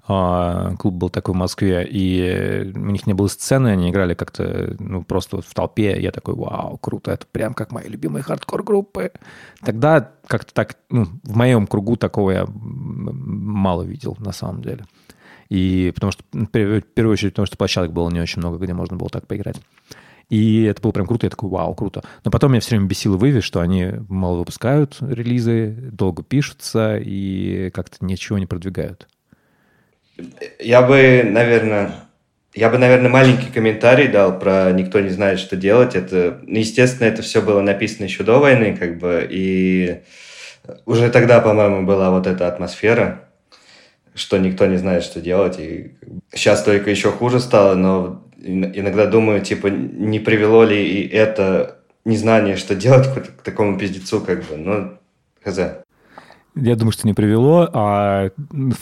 [0.09, 4.75] А, клуб был такой в Москве, и у них не было сцены, они играли как-то
[4.81, 6.01] ну, просто в толпе.
[6.01, 9.13] Я такой, вау, круто, это прям как мои любимые хардкор-группы.
[9.65, 14.87] Тогда как-то так, ну, в моем кругу такого я мало видел на самом деле.
[15.49, 18.97] И потому что, в первую очередь, потому что площадок было не очень много, где можно
[18.97, 19.61] было так поиграть.
[20.33, 21.27] И это было прям круто.
[21.27, 22.03] Я такой, вау, круто.
[22.25, 27.69] Но потом меня все время бесило вывес, что они мало выпускают релизы, долго пишутся и
[27.69, 29.09] как-то ничего не продвигают.
[30.59, 31.93] Я бы, наверное,
[32.55, 35.95] я бы, наверное, маленький комментарий дал про «Никто не знает, что делать».
[35.95, 40.01] Это, ну, естественно, это все было написано еще до войны, как бы, и
[40.87, 43.29] уже тогда, по-моему, была вот эта атмосфера,
[44.15, 45.95] что никто не знает, что делать, и
[46.33, 52.57] сейчас только еще хуже стало, но иногда думаю, типа, не привело ли и это незнание,
[52.57, 54.99] что делать к такому пиздецу, как бы, ну,
[55.45, 55.59] хз.
[56.55, 58.31] Я думаю, что не привело, а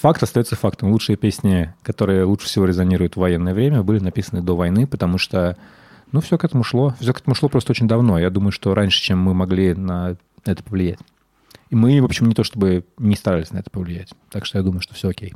[0.00, 0.90] факт остается фактом.
[0.90, 5.56] Лучшие песни, которые лучше всего резонируют в военное время, были написаны до войны, потому что,
[6.10, 6.96] ну, все к этому шло.
[6.98, 8.18] Все к этому шло просто очень давно.
[8.18, 10.98] Я думаю, что раньше, чем мы могли на это повлиять.
[11.68, 14.14] И мы, в общем, не то чтобы не старались на это повлиять.
[14.30, 15.34] Так что я думаю, что все окей.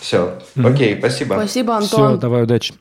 [0.00, 1.34] Все, окей, спасибо.
[1.34, 2.12] Спасибо, Антон.
[2.12, 2.72] Все, давай, удачи.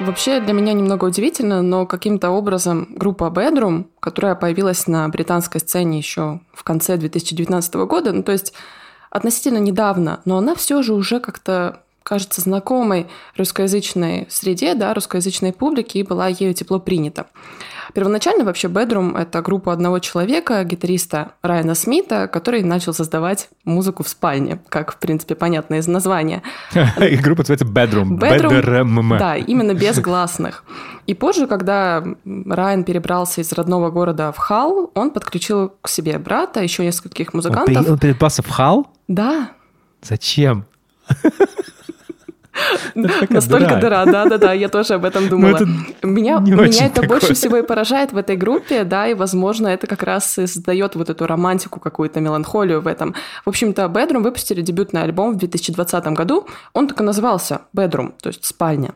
[0.00, 5.98] Вообще для меня немного удивительно, но каким-то образом группа Bedroom, которая появилась на британской сцене
[5.98, 8.54] еще в конце 2019 года, ну то есть
[9.10, 15.98] относительно недавно, но она все же уже как-то кажется знакомой русскоязычной среде, да, русскоязычной публике
[15.98, 17.26] и была ею тепло принята.
[17.92, 24.08] Первоначально вообще Bedroom— это группа одного человека, гитариста Райана Смита, который начал создавать музыку в
[24.08, 26.42] спальне, как, в принципе, понятно из названия.
[26.74, 28.18] И группа называется Bedroom.
[28.18, 30.64] Bedroom, да, именно без гласных.
[31.06, 36.62] И позже, когда Райан перебрался из родного города в Хал, он подключил к себе брата,
[36.62, 37.88] еще нескольких музыкантов.
[37.88, 38.86] Он перебрался в Хал?
[39.08, 39.50] Да.
[40.02, 40.64] Зачем?
[42.94, 45.58] Настолько дыра, да-да-да, я тоже об этом ну, думала.
[46.02, 50.02] Меня, меня это больше всего и поражает в этой группе, да, и, возможно, это как
[50.02, 53.14] раз и создает вот эту романтику, какую-то меланхолию в этом.
[53.44, 58.28] В общем-то, Bedroom выпустили дебютный альбом в 2020 году, он так и назывался Bedroom, то
[58.28, 58.94] есть спальня.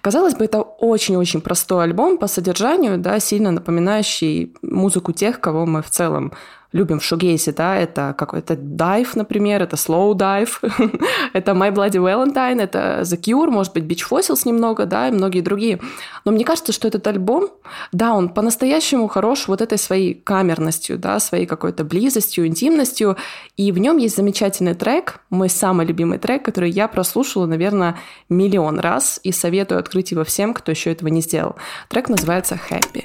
[0.00, 5.82] Казалось бы, это очень-очень простой альбом по содержанию, да, сильно напоминающий музыку тех, кого мы
[5.82, 6.32] в целом
[6.74, 10.58] любим в шугейсе, да, это какой-то дайв, например, это slow dive,
[11.32, 15.40] это My Bloody Valentine, это The Cure, может быть, Beach Fossils немного, да, и многие
[15.40, 15.78] другие.
[16.24, 17.48] Но мне кажется, что этот альбом,
[17.92, 23.16] да, он по-настоящему хорош вот этой своей камерностью, да, своей какой-то близостью, интимностью,
[23.56, 27.96] и в нем есть замечательный трек, мой самый любимый трек, который я прослушала, наверное,
[28.28, 31.54] миллион раз, и советую открыть его всем, кто еще этого не сделал.
[31.88, 33.04] Трек называется «Happy».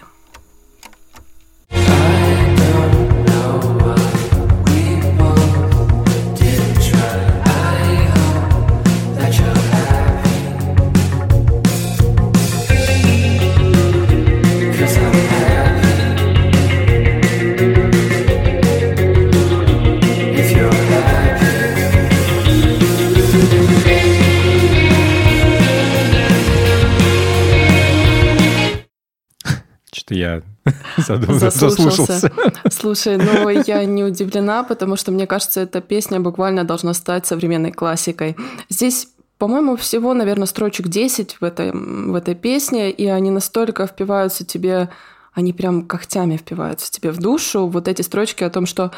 [30.09, 30.41] Что я
[30.97, 32.31] заслушался.
[32.71, 37.71] Слушай, ну я не удивлена, потому что мне кажется, эта песня буквально должна стать современной
[37.71, 38.35] классикой.
[38.69, 44.43] Здесь по-моему, всего, наверное, строчек 10 в этой, в этой песне, и они настолько впиваются
[44.43, 44.89] тебе,
[45.33, 47.67] они прям когтями впиваются тебе в душу.
[47.67, 48.91] Вот эти строчки о том, что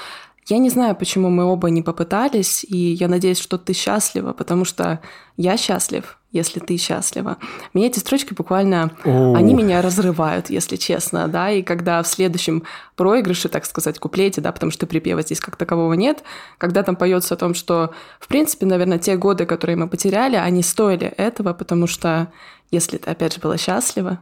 [0.48, 4.66] я не знаю, почему мы оба не попытались, и я надеюсь, что ты счастлива, потому
[4.66, 5.00] что
[5.38, 7.38] я счастлив, если ты счастлива.
[7.74, 9.34] Меня эти строчки буквально, О.
[9.36, 12.64] они меня разрывают, если честно, да, и когда в следующем
[12.96, 16.24] проигрыше, так сказать, куплете, да, потому что припева здесь как такового нет,
[16.58, 20.64] когда там поется о том, что, в принципе, наверное, те годы, которые мы потеряли, они
[20.64, 22.32] стоили этого, потому что
[22.72, 24.20] если ты, опять же, была счастлива,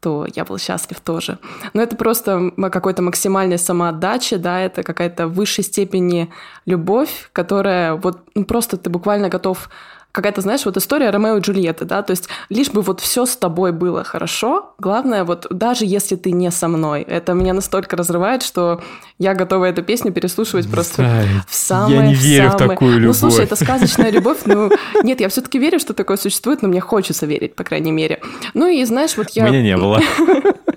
[0.00, 1.38] то я был счастлив тоже.
[1.74, 6.28] Но это просто какой-то максимальной самоотдача, да, это какая-то в высшей степени
[6.66, 9.70] любовь, которая вот ну, просто ты буквально готов
[10.12, 13.36] какая-то, знаешь, вот история Ромео и Джульетты, да, то есть лишь бы вот все с
[13.36, 18.42] тобой было хорошо, главное вот даже если ты не со мной, это меня настолько разрывает,
[18.42, 18.82] что
[19.18, 21.28] я готова эту песню переслушивать просто Знает.
[21.48, 22.68] в самое Я не верю в, самое...
[22.68, 23.20] в такую любовь.
[23.22, 24.70] Ну, слушай, это сказочная любовь, ну,
[25.02, 28.20] нет, я все-таки верю, что такое существует, но мне хочется верить, по крайней мере.
[28.52, 29.48] Ну и знаешь, вот я...
[29.48, 30.00] Меня не было.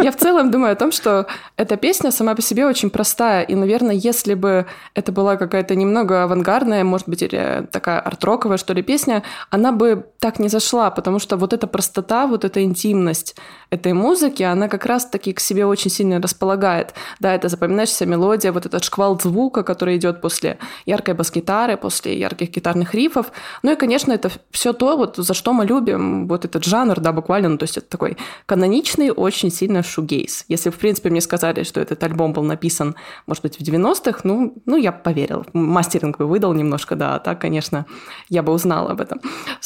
[0.00, 1.26] Я в целом думаю о том, что
[1.56, 6.24] эта песня сама по себе очень простая, и, наверное, если бы это была какая-то немного
[6.24, 11.18] авангардная, может быть, или такая арт-роковая, что ли, песня, она бы так не зашла, потому
[11.18, 13.36] что вот эта простота, вот эта интимность
[13.70, 16.94] этой музыки, она как раз-таки к себе очень сильно располагает.
[17.20, 22.50] Да, это запоминающаяся мелодия, вот этот шквал звука, который идет после яркой бас-гитары, после ярких
[22.50, 23.32] гитарных рифов.
[23.62, 27.12] Ну и, конечно, это все то, вот за что мы любим вот этот жанр, да,
[27.12, 30.44] буквально, ну, то есть это такой каноничный, очень сильно шугейс.
[30.48, 32.94] Если, в принципе, мне сказали, что этот альбом был написан,
[33.26, 35.46] может быть, в 90-х, ну, ну я поверил.
[35.52, 37.86] Мастеринг бы выдал немножко, да, а так, конечно,
[38.28, 39.20] я бы узнала об этом.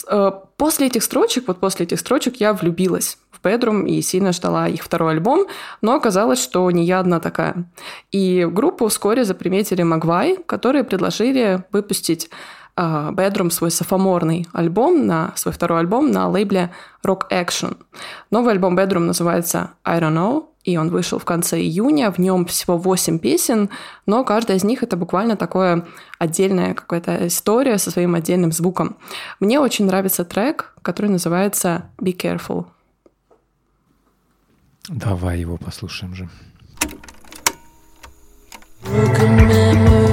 [0.09, 4.69] Э, после этих строчек, вот после этих строчек я влюбилась в Bedroom и сильно ждала
[4.69, 5.47] их второй альбом,
[5.81, 7.71] но оказалось, что не я одна такая.
[8.11, 12.31] И группу вскоре заприметили Магвай, которые предложили выпустить
[12.79, 16.71] Bedroom свой софоморный альбом, на свой второй альбом на лейбле
[17.05, 17.77] Rock Action.
[18.31, 22.13] Новый альбом Bedroom называется I Don't Know, и он вышел в конце июня.
[22.13, 23.71] В нем всего 8 песен,
[24.07, 25.87] но каждая из них это буквально такое
[26.19, 28.97] отдельная какая-то история со своим отдельным звуком.
[29.41, 32.67] Мне очень нравится трек, который называется Be Careful.
[34.89, 36.29] Давай его послушаем же.
[38.85, 40.08] Мне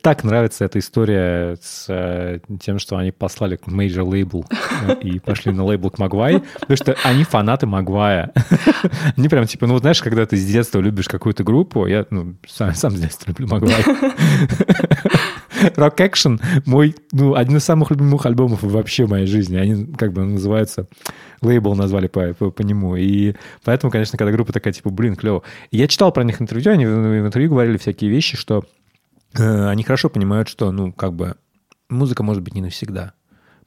[0.00, 4.44] так нравится эта история с э, тем, что они послали к major label
[4.86, 8.32] э, и пошли на лейбл к Магвай, потому что они фанаты Магвая.
[9.16, 12.74] Они прям типа, ну, знаешь, когда ты с детства любишь какую-то группу, я ну, сам,
[12.74, 13.84] сам с детства люблю Магвай.
[15.76, 19.56] Rock Action мой, ну, один из самых любимых альбомов вообще в моей жизни.
[19.56, 20.88] Они как бы называются,
[21.40, 22.96] лейбл назвали по, по, по нему.
[22.96, 25.42] И поэтому, конечно, когда группа такая, типа, блин, клево.
[25.70, 28.64] Я читал про них интервью, они в интервью говорили всякие вещи, что
[29.34, 31.36] они хорошо понимают, что, ну, как бы,
[31.88, 33.14] музыка может быть не навсегда.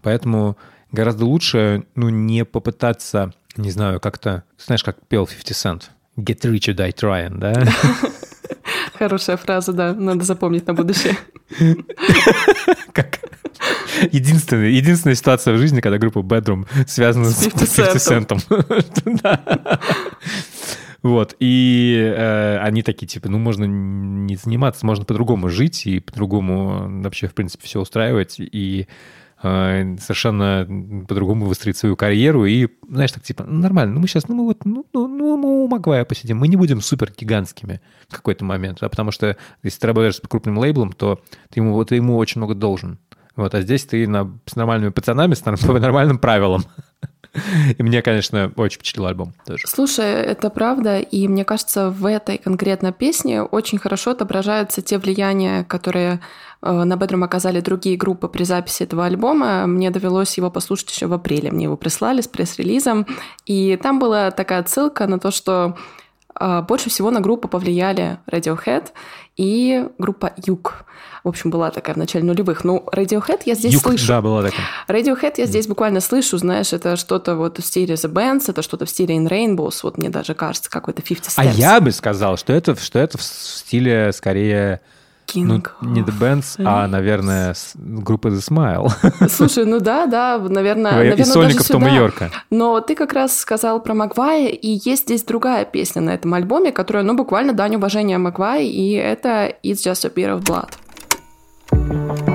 [0.01, 0.57] Поэтому
[0.91, 5.83] гораздо лучше, ну, не попытаться, не знаю, как-то, знаешь, как пел 50 Cent,
[6.17, 7.53] get rich or die trying, да?
[8.97, 11.17] Хорошая фраза, да, надо запомнить на будущее.
[12.93, 13.19] Как
[14.11, 18.39] единственная, единственная ситуация в жизни, когда группа Bedroom связана с 50 центом.
[21.05, 27.03] Вот, и э, они такие, типа, ну, можно не заниматься, можно по-другому жить и по-другому
[27.03, 28.87] вообще, в принципе, все устраивать, и
[29.43, 30.65] э, совершенно
[31.07, 34.45] по-другому выстроить свою карьеру, и, знаешь, так, типа, ну, нормально, ну, мы сейчас, ну, мы
[34.45, 38.43] вот, ну, ну, ну мы у Магвая посидим, мы не будем супер гигантскими в какой-то
[38.43, 42.17] момент, да, потому что если ты работаешь с крупным лейблом, то ты ему, ты ему
[42.17, 42.97] очень много должен.
[43.35, 46.63] Вот, а здесь ты на, с нормальными пацанами, с нормальным правилам.
[47.77, 49.67] И мне, конечно, очень впечатлил альбом тоже.
[49.67, 55.63] Слушай, это правда, и мне кажется, в этой конкретно песне очень хорошо отображаются те влияния,
[55.63, 56.19] которые
[56.61, 59.65] э, на Бедрум оказали другие группы при записи этого альбома.
[59.67, 61.51] Мне довелось его послушать еще в апреле.
[61.51, 63.05] Мне его прислали с пресс-релизом.
[63.45, 65.77] И там была такая отсылка на то, что
[66.67, 68.89] больше всего на группу повлияли Radiohead
[69.37, 70.85] и группа Юг.
[71.23, 72.63] В общем, была такая в начале нулевых.
[72.63, 74.07] Ну, Radiohead я здесь Юг, слышу.
[74.07, 74.65] Да, была такая.
[74.87, 78.85] Radiohead я здесь буквально слышу, знаешь, это что-то вот в стиле The Bands, это что-то
[78.85, 81.33] в стиле In Rainbows, вот мне даже кажется, какой-то 50 Steps.
[81.37, 84.81] А я бы сказал, что это, что это в стиле скорее...
[85.25, 85.45] King
[85.81, 89.29] ну, не The Bands, а, наверное, группа The Smile.
[89.29, 92.31] Слушай, ну да, да, наверное, наверное И сольников Тома Йорка.
[92.49, 96.71] Но ты как раз сказал про Магвая, и есть здесь другая песня на этом альбоме,
[96.71, 102.34] которая, ну, буквально дань уважения Магвай, и это It's Just a Beer of Blood.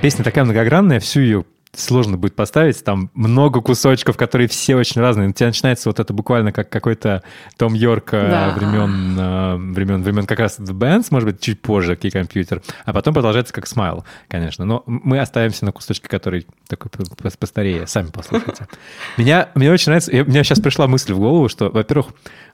[0.00, 2.82] Песня такая многогранная, всю ее сложно будет поставить.
[2.84, 5.28] Там много кусочков, которые все очень разные.
[5.28, 7.22] У тебя начинается вот это буквально как какой-то
[7.56, 8.50] Том Йорк э, да.
[8.50, 12.92] времен, э, времен, времен как раз The Bands, может быть, чуть позже, Key Computer, а
[12.92, 14.64] потом продолжается как Smile, конечно.
[14.64, 16.90] Но мы оставимся на кусочке, который такой
[17.38, 17.86] постарее.
[17.86, 18.66] Сами послушайте.
[19.16, 22.08] Меня, мне очень нравится, у меня сейчас пришла мысль в голову, что, во-первых,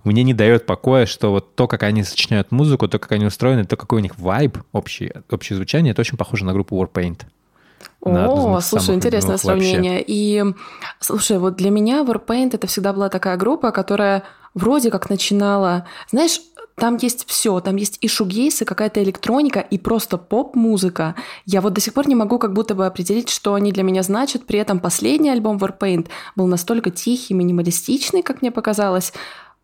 [0.05, 3.65] мне не дает покоя, что вот то, как они сочиняют музыку, то, как они устроены,
[3.65, 7.23] то, какой у них вайб, общий, общее звучание, это очень похоже на группу Warpaint.
[8.07, 9.99] О, слушай, интересное сравнение.
[9.99, 10.05] Вообще.
[10.07, 10.45] И,
[11.01, 14.23] слушай, вот для меня Warpaint это всегда была такая группа, которая
[14.55, 15.87] вроде как начинала...
[16.11, 16.41] Знаешь,
[16.77, 21.15] там есть все, там есть и шугейсы, какая-то электроника, и просто поп-музыка.
[21.47, 24.03] Я вот до сих пор не могу как будто бы определить, что они для меня
[24.03, 24.45] значат.
[24.45, 29.15] При этом последний альбом Warpaint был настолько тихий, минималистичный, как мне показалось.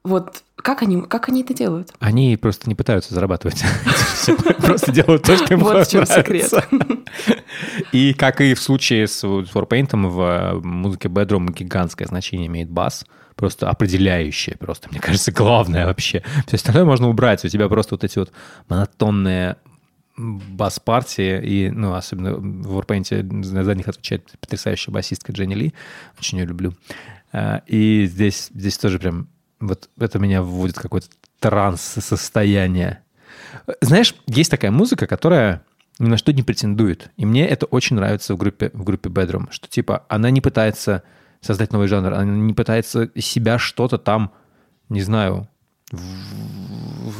[0.04, 1.92] Вот как они, как они это делают?
[1.98, 3.64] Они просто не пытаются зарабатывать.
[4.58, 6.52] Просто делают то, что им Вот в чем секрет.
[7.92, 13.04] И как и в случае с Warpaint, в э, музыке Bedroom гигантское значение имеет бас,
[13.34, 16.22] просто определяющее просто, мне кажется, главное вообще.
[16.46, 18.32] Все остальное можно убрать, у тебя просто вот эти вот
[18.68, 19.56] монотонные
[20.16, 25.74] бас-партии, и, ну, особенно в Warpaint за них отвечает потрясающая басистка Дженни Ли,
[26.18, 26.74] очень ее люблю.
[27.32, 29.28] Э, и здесь, здесь тоже прям
[29.62, 31.08] вот это меня вводит в какое-то
[31.38, 33.02] транс-состояние.
[33.80, 35.62] Знаешь, есть такая музыка, которая
[35.98, 37.10] ни на что не претендует.
[37.16, 41.02] И мне это очень нравится в группе, в группе Bedroom, что типа она не пытается
[41.40, 44.32] создать новый жанр, она не пытается себя что-то там,
[44.88, 45.48] не знаю,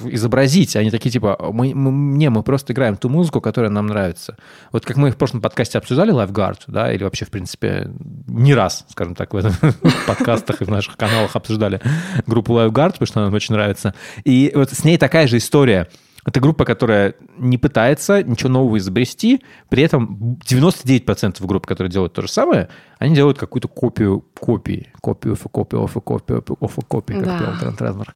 [0.05, 0.77] изобразить.
[0.77, 4.37] Они такие типа, мы, мы, не, мы просто играем ту музыку, которая нам нравится.
[4.71, 7.91] Вот как мы в прошлом подкасте обсуждали Lifeguard, да, или вообще, в принципе,
[8.27, 9.55] не раз, скажем так, в этом
[10.07, 11.81] подкастах и в наших каналах обсуждали
[12.27, 13.95] группу Lifeguard, потому что она нам очень нравится.
[14.25, 15.89] И вот с ней такая же история–
[16.25, 22.23] это группа, которая не пытается ничего нового изобрести, при этом 99% групп, которые делают то
[22.23, 22.69] же самое,
[22.99, 24.93] они делают какую-то копию копии.
[25.01, 27.59] Копию of a copy of a copy, как да.
[27.61, 28.09] пел Трент.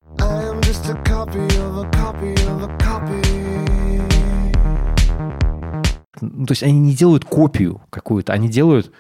[6.21, 8.93] Ну, то есть они не делают копию какую-то, они делают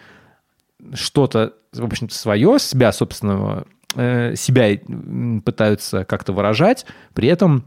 [0.93, 4.79] что-то, в общем-то, свое, себя собственного, э, себя
[5.45, 6.85] пытаются как-то выражать,
[7.15, 7.65] при этом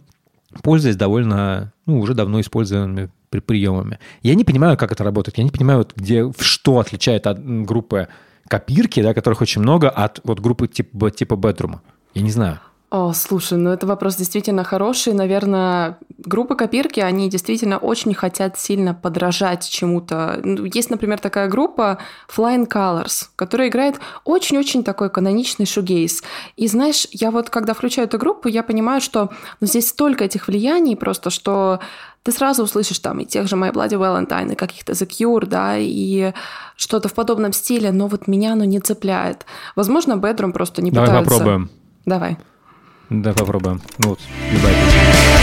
[0.63, 3.99] пользуясь довольно, ну, уже давно используемыми приемами.
[4.23, 5.37] Я не понимаю, как это работает.
[5.37, 8.07] Я не понимаю, вот где, что отличает от группы
[8.47, 11.79] копирки, да, которых очень много, от вот группы типа, типа Bedroom.
[12.15, 12.59] Я не знаю.
[12.91, 15.13] О, слушай, ну это вопрос действительно хороший.
[15.13, 20.39] Наверное, группы копирки, они действительно очень хотят сильно подражать чему-то.
[20.43, 21.99] Ну, есть, например, такая группа
[22.35, 26.23] Flying Colors, которая играет очень-очень такой каноничный шугейс.
[26.55, 29.29] И знаешь, я вот когда включаю эту группу, я понимаю, что
[29.61, 31.79] ну, здесь столько этих влияний просто, что
[32.23, 35.77] ты сразу услышишь там и тех же My Bloody Valentine, и каких-то The Cure, да,
[35.77, 36.33] и
[36.75, 39.45] что-то в подобном стиле, но вот меня оно не цепляет.
[39.75, 41.29] Возможно, Bedroom просто не Давай пытаются...
[41.29, 41.69] Давай попробуем.
[42.05, 42.37] Давай.
[43.09, 43.81] Да, попробуем.
[43.97, 44.19] Ну вот,
[44.51, 45.38] любая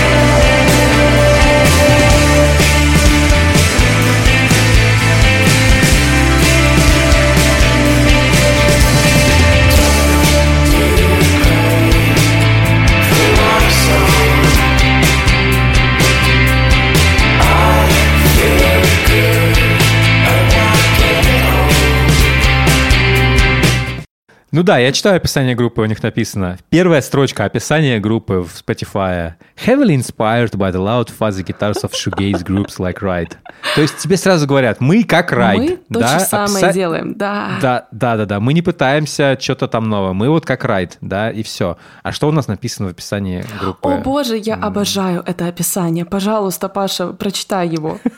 [24.67, 26.59] да, я читаю описание группы, у них написано.
[26.71, 29.35] Первая строчка описания группы в Spotify.
[29.65, 33.37] Heavily inspired by the loud fuzzy guitars of shoegaze groups like Ride.
[33.77, 35.59] То есть тебе сразу говорят, мы как Ride.
[35.59, 36.19] Мы то да?
[36.19, 36.73] же самое Описа...
[36.73, 37.51] делаем, да.
[37.63, 38.41] Да, да, да, да.
[38.41, 40.15] Мы не пытаемся что-то там новое.
[40.15, 41.79] Мы вот как Ride, да, и все.
[42.03, 43.89] А что у нас написано в описании группы?
[43.89, 46.05] О боже, я обожаю это описание.
[46.05, 48.01] Пожалуйста, Паша, прочитай его.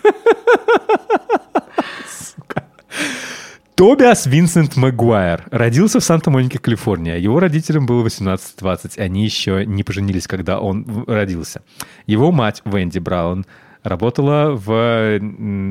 [3.79, 7.17] Тобиас Винсент Магуайр родился в Санта-Монике, Калифорния.
[7.17, 8.99] Его родителям было 18-20.
[8.99, 11.63] Они еще не поженились, когда он родился.
[12.05, 13.47] Его мать, Венди Браун,
[13.85, 15.21] работала в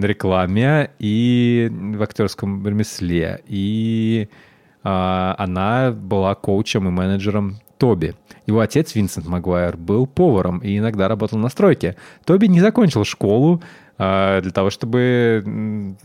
[0.01, 3.41] рекламе и в актерском ремесле.
[3.45, 4.29] И
[4.83, 8.15] а, она была коучем и менеджером Тоби.
[8.45, 11.97] Его отец, Винсент Магуайр, был поваром и иногда работал на стройке.
[12.23, 13.61] Тоби не закончил школу,
[13.97, 15.95] для того, чтобы...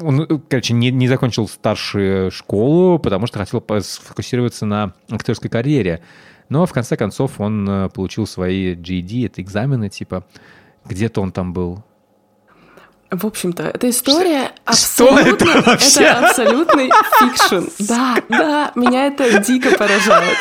[0.00, 6.00] Он, короче, не, не закончил старшую школу, потому что хотел сфокусироваться на актерской карьере.
[6.48, 10.24] Но в конце концов он э, получил свои GED, это экзамены, типа,
[10.84, 11.84] где-то он там был
[13.10, 16.02] в общем-то, эта история что, абсолютно, что это, вообще?
[16.02, 17.68] это абсолютный fiction.
[17.88, 20.38] Да, да, меня это дико поражает.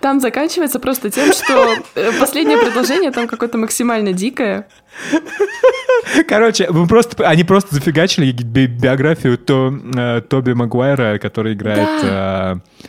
[0.00, 4.66] Там заканчивается просто тем, что э, последнее предложение там какое-то максимально дикое.
[6.28, 12.02] Короче, мы просто, они просто зафигачили би биографию то, э, Тоби Магуайра, который играет...
[12.02, 12.52] Да.
[12.54, 12.86] Э,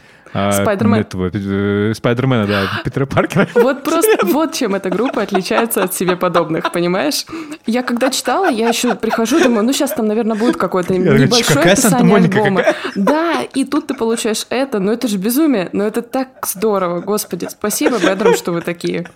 [0.52, 1.02] Спайдермен.
[1.02, 3.48] Этого, Спайдермена, да, Питера Паркера.
[3.56, 7.26] Вот просто, вот чем эта группа отличается от себе подобных, понимаешь?
[7.66, 12.16] Я когда читала, я еще прихожу, думаю, ну сейчас там, наверное, будет какое-то небольшое описание
[12.16, 12.64] альбома.
[12.96, 17.48] Да, и тут ты получаешь это, ну это же безумие, но это так здорово, господи,
[17.50, 19.08] спасибо, Бедрам, что вы такие.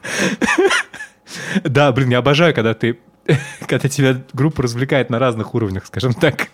[1.63, 2.99] Да, блин, я обожаю, когда ты
[3.67, 6.47] когда тебя группа развлекает на разных уровнях, скажем так.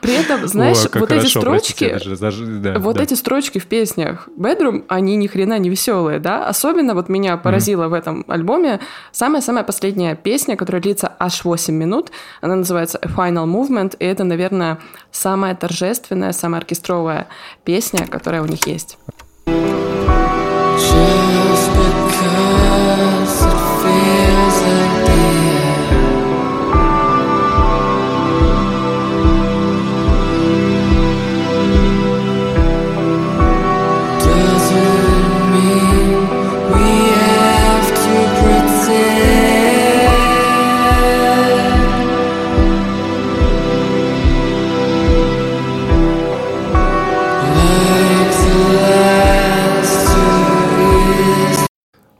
[0.00, 3.02] При этом, знаешь, О, вот эти строчки, даже, даже, да, вот да.
[3.02, 6.46] эти строчки в песнях Bedroom, они ни хрена не веселые, да?
[6.46, 8.80] Особенно вот меня поразило в этом альбоме
[9.12, 12.10] самая-самая последняя песня, которая длится аж 8 минут.
[12.40, 14.78] Она называется A Final Movement, и это, наверное,
[15.10, 17.28] самая торжественная, самая оркестровая
[17.64, 18.98] песня, которая у них есть.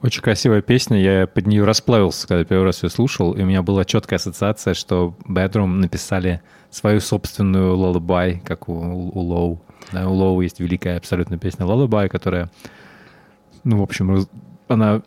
[0.01, 3.61] Очень красивая песня, я под нее расплавился, когда первый раз ее слушал, и у меня
[3.61, 6.41] была четкая ассоциация, что Bedroom написали
[6.71, 9.61] свою собственную лалабай, как у, у Лоу.
[9.91, 12.49] Да, у Лоу есть великая абсолютно песня лалабай, которая,
[13.63, 14.25] ну, в общем,
[14.67, 15.03] она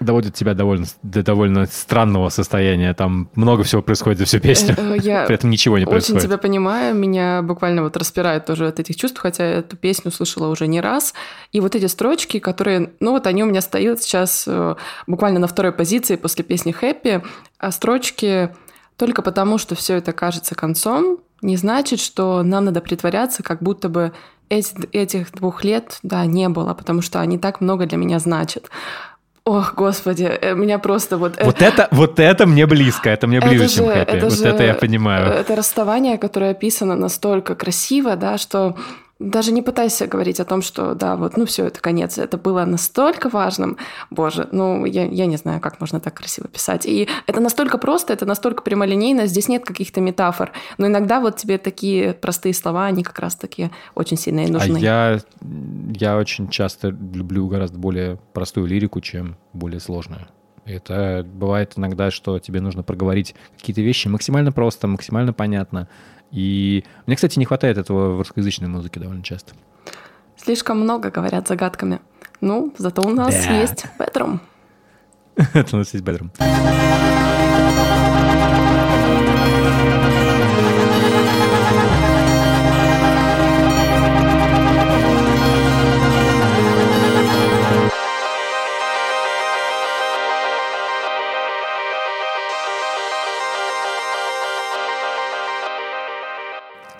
[0.00, 2.94] доводит тебя довольно, до довольно странного состояния.
[2.94, 4.74] Там много всего происходит за всю песню.
[4.76, 6.18] Э, э, я При этом ничего не происходит.
[6.18, 6.94] Очень тебя понимаю.
[6.94, 11.14] Меня буквально вот распирает тоже от этих чувств, хотя эту песню слышала уже не раз.
[11.52, 14.74] И вот эти строчки, которые, ну вот они у меня стоят сейчас э,
[15.06, 17.22] буквально на второй позиции после песни «Хэппи»,
[17.58, 18.50] а строчки
[18.96, 23.88] только потому, что все это кажется концом, не значит, что нам надо притворяться, как будто
[23.88, 24.12] бы
[24.48, 28.70] этих двух лет, да, не было, потому что они так много для меня значат.
[29.48, 31.38] Ох, господи, э, меня просто вот...
[31.38, 34.10] Э, вот это, вот это мне близко, это мне ближе, это чем же, хэппи.
[34.10, 35.32] Это вот же, это я понимаю.
[35.32, 38.76] Это расставание, которое описано настолько красиво, да, что
[39.18, 42.18] даже не пытайся говорить о том, что да, вот, ну все, это конец.
[42.18, 43.76] Это было настолько важным.
[44.10, 46.86] Боже, ну я, я не знаю, как можно так красиво писать.
[46.86, 50.52] И это настолько просто, это настолько прямолинейно, здесь нет каких-то метафор.
[50.78, 54.76] Но иногда вот тебе такие простые слова, они как раз-таки очень сильно и нужны.
[54.76, 55.20] А я,
[55.94, 60.28] я очень часто люблю гораздо более простую лирику, чем более сложную.
[60.68, 65.88] Это бывает иногда, что тебе нужно проговорить какие-то вещи максимально просто, максимально понятно,
[66.30, 69.54] и мне, кстати, не хватает этого в русскоязычной музыке довольно часто.
[70.36, 72.00] Слишком много говорят загадками.
[72.40, 73.60] Ну, зато у нас да.
[73.60, 74.40] есть Bedroom.
[75.36, 76.30] Это у нас есть Bedroom.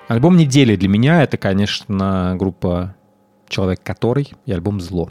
[0.09, 2.97] Альбом недели для меня это, конечно, группа
[3.47, 5.11] «Человек который» и альбом «Зло».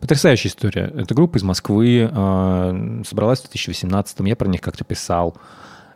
[0.00, 0.90] Потрясающая история.
[0.96, 5.36] Это группа из Москвы, а, собралась в 2018-м, я про них как-то писал.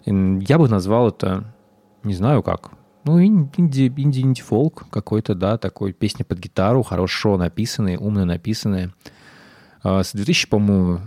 [0.05, 1.55] Я бы назвал это,
[2.03, 2.73] не знаю как,
[3.05, 8.93] ну, инди, инди, инди-фолк какой-то, да, такой песня под гитару, хорошо написанные, умно написанные.
[9.83, 11.01] А, с 2000, по-моему,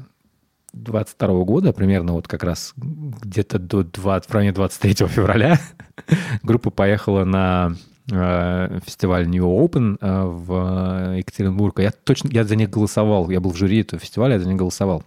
[0.84, 5.59] 22 года, примерно вот как раз где-то до 20, в районе 23 февраля,
[6.43, 7.75] группа поехала на
[8.11, 11.80] э, фестиваль New Open э, в Екатеринбург.
[11.80, 14.57] Я точно, я за них голосовал, я был в жюри этого фестиваля, я за них
[14.57, 15.03] голосовал.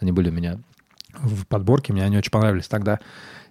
[0.00, 0.58] Они были у меня
[1.14, 2.98] в подборке, мне они очень понравились тогда.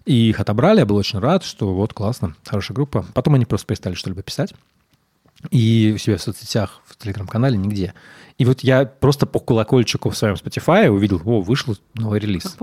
[0.06, 3.06] И их отобрали, я был очень рад, что вот классно, хорошая группа.
[3.14, 4.54] Потом они просто перестали что-либо писать.
[5.50, 7.94] И у себя в соцсетях, в телеграм-канале нигде.
[8.38, 12.58] И вот я просто по колокольчику в своем Spotify увидел, о, вышел новый релиз.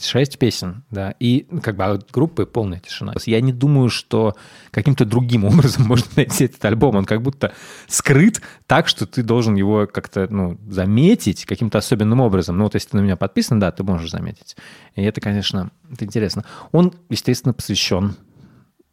[0.00, 1.14] Шесть песен, да.
[1.20, 3.12] И как бы от группы полная тишина.
[3.26, 4.34] Я не думаю, что
[4.70, 6.96] каким-то другим образом можно найти этот альбом.
[6.96, 7.52] Он как будто
[7.88, 12.56] скрыт так, что ты должен его как-то ну, заметить каким-то особенным образом.
[12.56, 14.56] Ну вот если ты на меня подписан, да, ты можешь заметить.
[14.96, 16.44] И это, конечно, это интересно.
[16.72, 18.16] Он, естественно, посвящен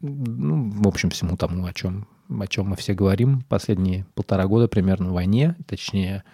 [0.00, 2.06] ну, в общем, всему тому, о чем
[2.38, 6.24] о чем мы все говорим последние полтора года примерно, войне, точнее,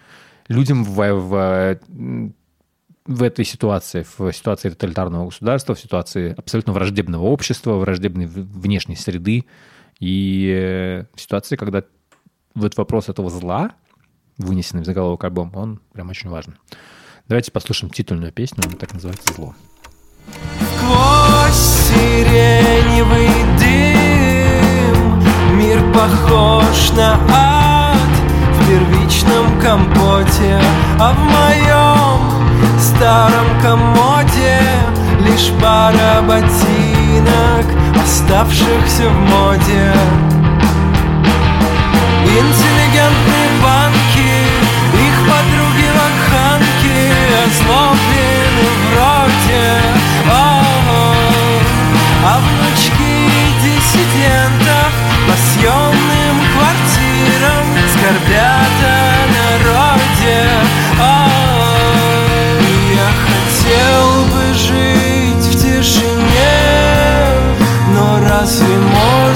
[0.47, 1.79] людям в, в,
[3.05, 9.45] в этой ситуации, в ситуации тоталитарного государства, в ситуации абсолютно враждебного общества, враждебной внешней среды
[9.99, 11.83] и в ситуации, когда
[12.53, 13.71] вот вопрос этого зла,
[14.37, 16.57] вынесенный в заголовок альбома, он прям очень важен.
[17.27, 19.55] Давайте послушаем титульную песню, она так называется «Зло».
[20.59, 23.56] Сквозь сиреневый
[25.97, 28.13] похож на ад
[28.53, 30.59] В первичном компоте
[30.99, 32.19] А в моем
[32.79, 34.59] старом комоде
[35.25, 37.65] Лишь пара ботинок
[38.03, 39.91] Оставшихся в моде.
[42.23, 44.33] Интеллигентные банки
[45.05, 46.99] Их подруги лоханки
[47.43, 49.65] Озлоблены вроде
[52.23, 53.13] А внучки
[53.63, 54.66] диссидентов По
[55.37, 60.39] съемным квартирам Скорбят о народе.
[62.95, 66.55] Я хотел бы жить в тишине
[67.93, 69.26] Но разве можно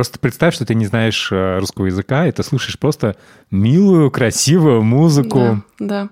[0.00, 3.16] Просто представь, что ты не знаешь э, русского языка, и ты слышишь просто
[3.50, 5.62] милую, красивую музыку.
[5.78, 6.08] Да, да.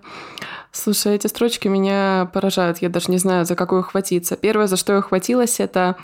[0.72, 2.82] Слушай, эти строчки меня поражают.
[2.82, 4.36] Я даже не знаю, за какую хватиться.
[4.36, 5.96] Первое, за что я хватилась, это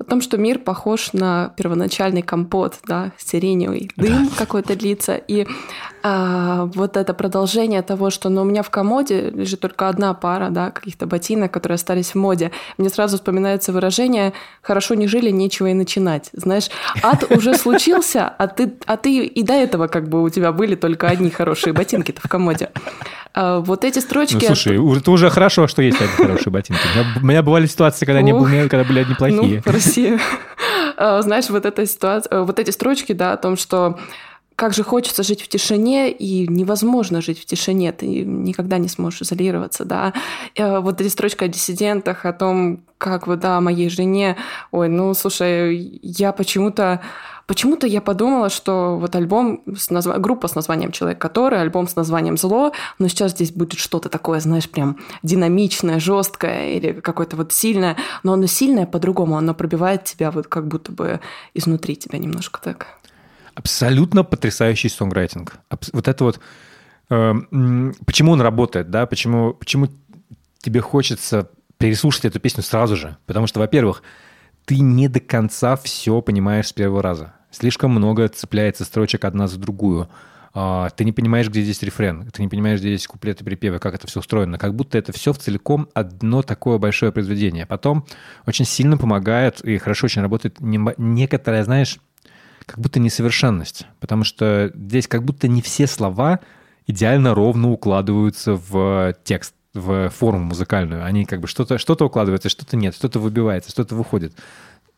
[0.00, 4.34] о том, что мир похож на первоначальный компот, да, сиреневый дым да.
[4.36, 5.14] какой-то длится.
[5.14, 5.46] И
[6.02, 10.48] а, вот это продолжение того, что ну, у меня в комоде лежит только одна пара,
[10.50, 12.52] да, каких-то ботинок, которые остались в моде.
[12.78, 14.32] Мне сразу вспоминается выражение
[14.62, 16.30] «хорошо не жили, нечего и начинать».
[16.32, 16.68] Знаешь,
[17.02, 20.74] ад уже случился, а ты, а ты и до этого как бы у тебя были
[20.74, 22.70] только одни хорошие ботинки-то в комоде.
[23.34, 24.34] А, вот эти строчки...
[24.34, 26.80] Ну, слушай, это уже хорошо, что есть одни хорошие ботинки.
[27.20, 29.62] У меня, бывали ситуации, когда, не были, когда были одни плохие.
[29.64, 30.18] Ну, в России.
[30.96, 33.98] А, знаешь, вот эта ситуация, вот эти строчки, да, о том, что
[34.60, 39.22] как же хочется жить в тишине, и невозможно жить в тишине, ты никогда не сможешь
[39.22, 40.12] изолироваться, да.
[40.58, 44.36] Вот эти строчки о диссидентах, о том, как вот, да, моей жене,
[44.70, 47.00] ой, ну, слушай, я почему-то
[47.46, 50.18] Почему-то я подумала, что вот альбом, с назва...
[50.18, 54.38] группа с названием «Человек, который», альбом с названием «Зло», но сейчас здесь будет что-то такое,
[54.38, 60.30] знаешь, прям динамичное, жесткое или какое-то вот сильное, но оно сильное по-другому, оно пробивает тебя
[60.30, 61.18] вот как будто бы
[61.52, 62.99] изнутри тебя немножко так.
[63.60, 65.58] Абсолютно потрясающий сонграйтинг.
[65.92, 66.40] Вот это вот...
[67.10, 67.34] Э,
[68.06, 69.04] почему он работает, да?
[69.04, 69.88] Почему, почему
[70.60, 73.18] тебе хочется переслушать эту песню сразу же?
[73.26, 74.02] Потому что, во-первых,
[74.64, 77.34] ты не до конца все понимаешь с первого раза.
[77.50, 80.08] Слишком много цепляется строчек одна за другую.
[80.54, 83.94] А, ты не понимаешь, где здесь рефрен, ты не понимаешь, где здесь куплеты, припевы, как
[83.94, 84.56] это все устроено.
[84.56, 87.66] Как будто это все в целиком одно такое большое произведение.
[87.66, 88.06] Потом
[88.46, 91.98] очень сильно помогает и хорошо очень работает некоторая, знаешь,
[92.66, 93.86] как будто несовершенность.
[94.00, 96.40] Потому что здесь как будто не все слова
[96.86, 101.04] идеально ровно укладываются в текст в форму музыкальную.
[101.04, 104.34] Они как бы что-то что укладываются, что-то нет, что-то выбивается, что-то выходит.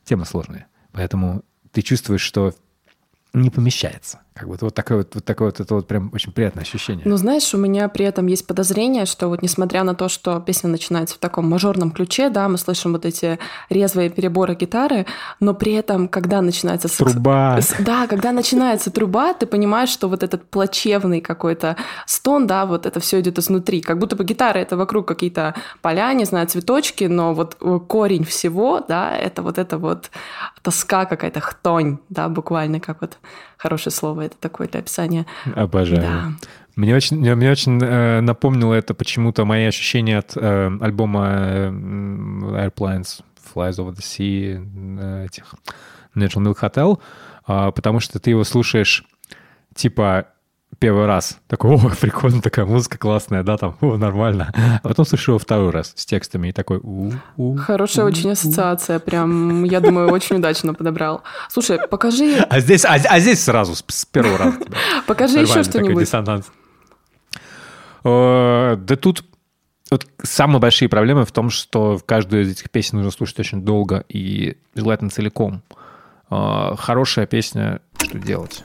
[0.04, 0.66] Тема сложная.
[0.92, 1.42] Поэтому
[1.72, 2.54] ты чувствуешь, что
[3.32, 4.20] не помещается.
[4.34, 7.02] Как бы вот такое вот, вот такое вот, это вот прям очень приятное ощущение.
[7.04, 10.70] Ну, знаешь, у меня при этом есть подозрение, что вот несмотря на то, что песня
[10.70, 15.04] начинается в таком мажорном ключе, да, мы слышим вот эти резвые переборы гитары,
[15.38, 16.88] но при этом, когда начинается...
[16.88, 17.58] Труба.
[17.80, 21.76] Да, когда начинается труба, ты понимаешь, что вот этот плачевный какой-то
[22.06, 23.82] стон, да, вот это все идет изнутри.
[23.82, 27.56] Как будто бы гитара— это вокруг какие-то поля, не знаю, цветочки, но вот
[27.86, 30.10] корень всего, да, это вот это вот
[30.62, 33.18] тоска какая-то, хтонь, да, буквально как вот
[33.62, 35.24] хорошее слово это такое для описания.
[35.54, 36.02] Обожаю.
[36.02, 36.32] Да.
[36.74, 43.22] Мне очень, мне очень э, напомнило это почему-то мои ощущения от э, альбома э, Airplanes
[43.54, 44.66] Flies Over the Sea,
[44.98, 45.54] э, этих
[46.16, 46.98] Natural Milk Hotel,
[47.46, 49.04] э, потому что ты его слушаешь
[49.74, 50.26] типа
[50.78, 51.38] первый раз.
[51.48, 54.52] Такой, о, прикольно, такая музыка классная, да, там, о, нормально.
[54.82, 58.30] А потом слышу его второй раз с текстами и такой, у, у Хорошая у, очень
[58.32, 61.22] ассоциация, прям, я думаю, очень удачно подобрал.
[61.48, 62.46] Слушай, покажи...
[62.48, 64.58] А здесь, а, а здесь сразу, с, первого раза.
[65.06, 66.04] Покажи еще что-нибудь.
[66.04, 66.50] диссонанс.
[68.04, 69.24] Да тут
[69.92, 74.04] вот самые большие проблемы в том, что каждую из этих песен нужно слушать очень долго
[74.08, 75.62] и желательно целиком.
[76.30, 78.62] А, хорошая песня, что делать?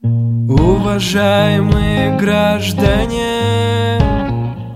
[0.00, 3.98] Уважаемые граждане,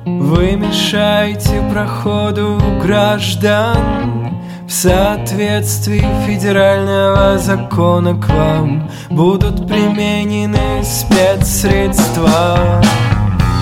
[0.04, 8.90] Вы мешаете проходу граждан В соответствии федерального закона к вам.
[9.10, 12.82] Будут применены спецсредства.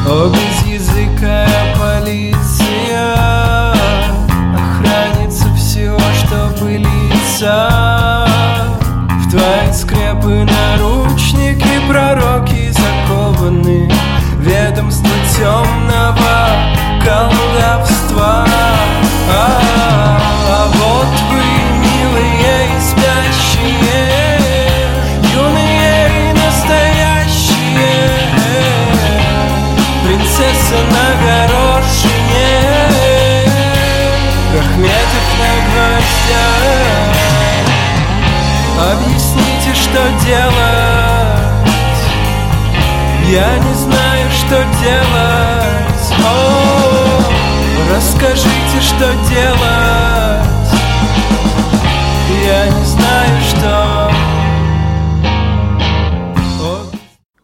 [0.08, 3.74] О, безязыкая полиция.
[4.54, 7.68] Охранится всего, что былица
[9.10, 10.99] В твои скрепы наручники
[11.88, 13.90] пророки закованы
[14.38, 16.38] Ведомство темного
[17.04, 18.46] колдовства.
[19.32, 20.18] А,
[20.48, 21.42] а вот вы,
[21.78, 24.40] милые и спящие
[25.32, 28.00] Юные и настоящие
[30.04, 32.52] Принцесса на горошине
[34.56, 36.70] Рахметов на гвоздях
[38.92, 41.39] Объясните, что делать
[43.30, 47.22] Я не знаю, что делать О,
[47.94, 50.48] Расскажите, что делать
[52.44, 54.10] Я не знаю, что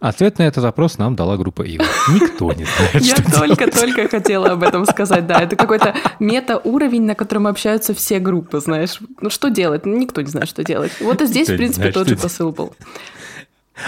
[0.00, 1.84] Ответ на этот вопрос нам дала группа Ива.
[2.08, 5.40] Никто не знает, Я только-только хотела об этом сказать, да.
[5.40, 8.98] Это какой-то мета-уровень, на котором общаются все группы, знаешь.
[9.20, 9.84] Ну что делать?
[9.86, 10.92] Ну, Никто не знает, что делать.
[11.00, 12.74] Вот и здесь, в принципе, тот же посыл был.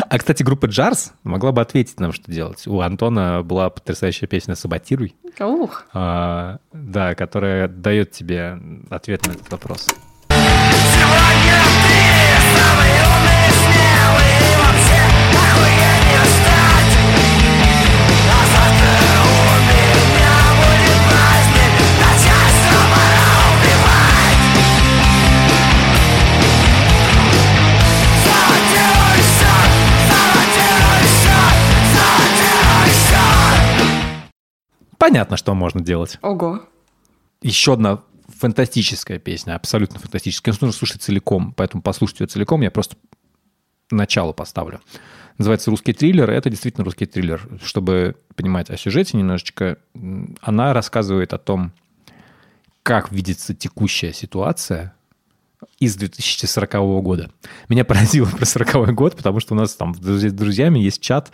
[0.08, 2.66] А, кстати, группа Джарс могла бы ответить нам, что делать.
[2.66, 8.58] У Антона была потрясающая песня «Саботируй», Ух, а, да, которая дает тебе
[8.90, 9.88] ответ на этот вопрос.
[35.08, 36.18] Понятно, что можно делать.
[36.20, 36.60] ого.
[37.40, 40.52] Еще одна фантастическая песня, абсолютно фантастическая.
[40.52, 42.96] Ее нужно слушать целиком, поэтому послушайте ее целиком, я просто
[43.90, 44.80] начало поставлю.
[45.38, 47.40] Называется «Русский триллер», и это действительно русский триллер.
[47.62, 49.78] Чтобы понимать о сюжете немножечко,
[50.42, 51.72] она рассказывает о том,
[52.82, 54.94] как видится текущая ситуация
[55.78, 57.30] из 2040 года.
[57.68, 61.00] Меня поразило про 40 год, потому что у нас там с друз- с друзьями есть
[61.00, 61.30] чат,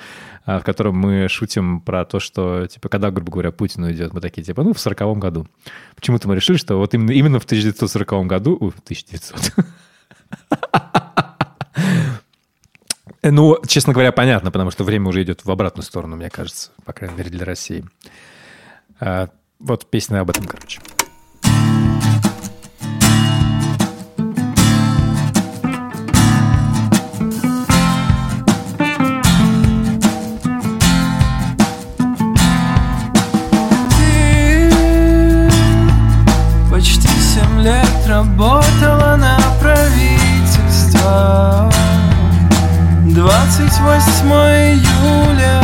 [0.46, 4.20] а, в котором мы шутим про то, что, типа, когда, грубо говоря, Путин уйдет, мы
[4.20, 5.46] такие, типа, ну, в 40 году.
[5.96, 8.56] Почему-то мы решили, что вот именно, именно в 1940 году...
[8.60, 9.52] Ой, 1900.
[13.22, 16.92] Ну, честно говоря, понятно, потому что время уже идет в обратную сторону, мне кажется, по
[16.92, 17.84] крайней мере, для России.
[19.00, 20.80] А, Вот песня об этом, короче.
[44.04, 44.28] 28
[44.74, 45.62] июля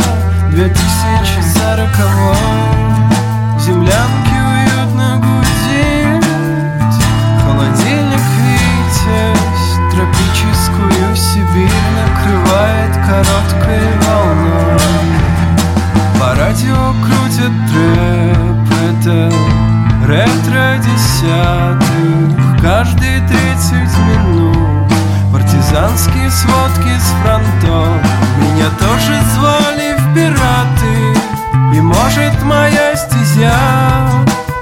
[0.49, 1.89] 2040
[3.59, 6.25] Землянки уютно гудит
[7.43, 14.79] Холодильник Витязь Тропическую Сибирь накрывает короткой волной.
[16.19, 19.17] По радио крутят трэп, это
[20.07, 22.61] ретро десятых.
[22.61, 24.40] Каждые тридцать минут
[25.71, 27.87] партизанские сводки с фронтов.
[28.37, 33.53] Меня тоже звали в пираты И может моя стезя.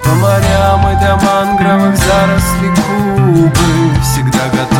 [0.03, 4.78] По морям и до мангровых зарослей Кубы Всегда готов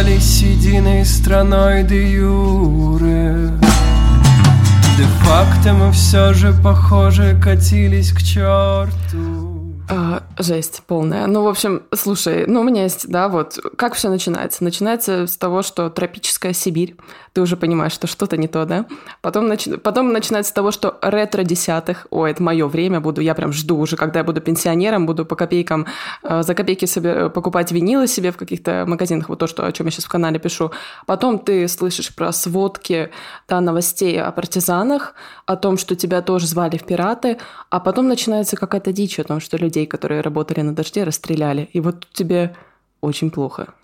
[0.00, 3.50] оставались единой страной де юре.
[4.96, 9.19] Де-факто мы все же, похоже, катились к черту
[10.42, 11.26] жесть полная.
[11.26, 14.64] Ну, в общем, слушай, ну, у меня есть, да, вот, как все начинается?
[14.64, 16.96] Начинается с того, что тропическая Сибирь,
[17.32, 18.86] ты уже понимаешь, что что-то не то, да?
[19.20, 23.34] Потом, начи- потом начинается с того, что ретро десятых, ой, это мое время, буду, я
[23.34, 25.86] прям жду уже, когда я буду пенсионером, буду по копейкам,
[26.22, 29.86] э, за копейки себе покупать винилы себе в каких-то магазинах, вот то, что, о чем
[29.86, 30.72] я сейчас в канале пишу.
[31.06, 33.10] Потом ты слышишь про сводки,
[33.48, 35.14] да, новостей о партизанах,
[35.46, 37.38] о том, что тебя тоже звали в пираты,
[37.70, 41.68] а потом начинается какая-то дичь о том, что людей, которые работали на дожде, расстреляли.
[41.72, 42.54] И вот тебе
[43.00, 43.74] очень плохо.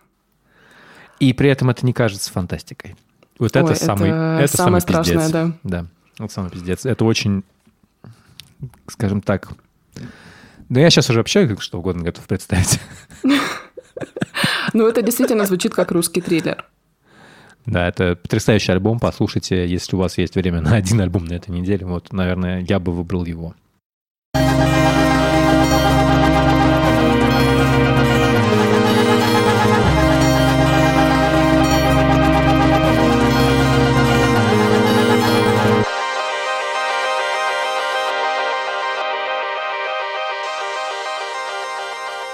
[1.19, 2.95] И при этом это не кажется фантастикой.
[3.39, 5.31] Вот Ой, это, самый, это, это самое самый страшное, пиздец.
[5.31, 5.53] да.
[5.63, 5.87] Да,
[6.19, 6.87] вот самый пиздец.
[6.87, 7.43] Это очень,
[8.87, 9.51] скажем так...
[10.69, 12.81] Да я сейчас уже вообще что угодно готов представить.
[14.73, 16.65] Ну, это действительно звучит как русский триллер.
[17.67, 19.01] Да, это потрясающий альбом.
[19.01, 21.87] Послушайте, если у вас есть время на один альбом на этой неделе.
[21.87, 23.55] Вот, наверное, я бы выбрал его.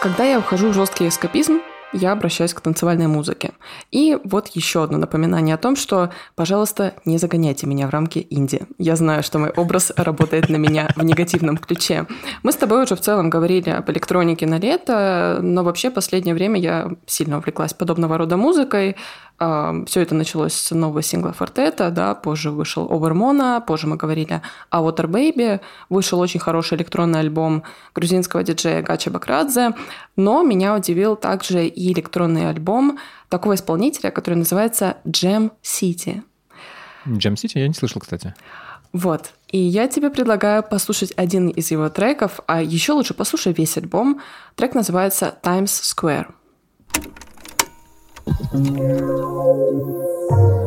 [0.03, 1.61] Когда я ухожу в жесткий эскапизм,
[1.93, 3.53] я обращаюсь к танцевальной музыке.
[3.93, 8.63] И вот еще одно напоминание о том, что, пожалуйста, не загоняйте меня в рамки инди.
[8.79, 12.09] Я знаю, что мой образ работает на меня в негативном ключе.
[12.43, 16.59] Мы с тобой уже в целом говорили об электронике на лето, но вообще последнее время
[16.59, 18.97] я сильно увлеклась подобного рода музыкой.
[19.39, 24.83] Все это началось с нового сингла Фортета, да, позже вышел Овермона, позже мы говорили о
[24.83, 27.65] Water Baby, вышел очень хороший электронный альбом
[27.95, 29.75] грузинского диджея Гача Бакрадзе,
[30.15, 36.23] но меня удивил также и электронный альбом такого исполнителя, который называется Jam City.
[37.07, 38.35] Jam City я не слышал, кстати.
[38.93, 39.33] Вот.
[39.49, 44.21] И я тебе предлагаю послушать один из его треков, а еще лучше послушай весь альбом.
[44.55, 46.27] Трек называется Times Square.
[48.27, 50.62] Thank you.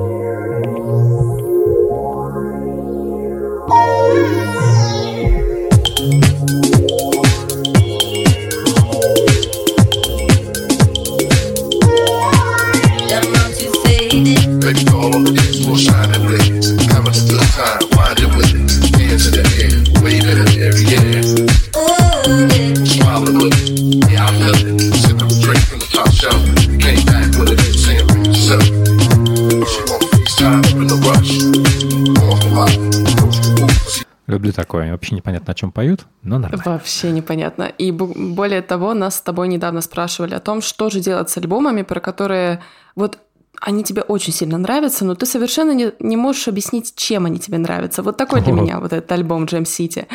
[34.35, 34.91] Люблю такое.
[34.91, 36.63] Вообще непонятно, о чем поют, но нормально.
[36.65, 37.63] Вообще непонятно.
[37.63, 41.83] И более того, нас с тобой недавно спрашивали о том, что же делать с альбомами,
[41.83, 42.61] про которые
[42.95, 43.19] вот
[43.61, 47.57] они тебе очень сильно нравятся, но ты совершенно не, не можешь объяснить, чем они тебе
[47.57, 48.03] нравятся.
[48.03, 50.07] Вот такой для меня вот этот альбом Jam City.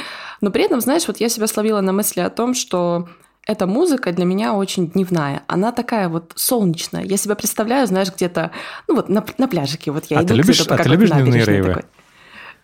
[0.42, 3.08] Но при этом, знаешь, вот я себя словила на мысли о том, что
[3.46, 5.42] эта музыка для меня очень дневная.
[5.46, 7.02] Она такая вот солнечная.
[7.04, 8.50] Я себя представляю, знаешь, где-то,
[8.86, 9.90] ну вот на, на пляжике.
[9.90, 11.68] Вот я а иду ты любишь, а ты любишь дневные рейвы?
[11.68, 11.84] Такой.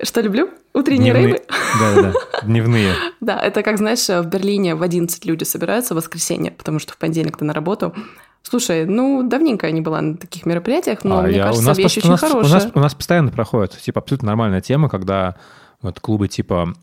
[0.03, 0.51] Что люблю?
[0.75, 1.27] Утренние Дневные...
[1.27, 1.43] рейвы?
[1.81, 2.95] Да-да-да, дневные.
[3.21, 6.99] Да, это как, знаешь, в Берлине в 11 люди собираются в воскресенье, потому что в
[6.99, 7.95] понедельник ты на работу.
[8.43, 11.67] Слушай, ну, давненько я не была на таких мероприятиях, но а мне я, кажется, у
[11.67, 12.51] нас вещь очень у нас, хорошая.
[12.51, 15.37] У нас, у нас постоянно проходит, типа, абсолютно нормальная тема, когда
[15.83, 16.75] вот клубы типа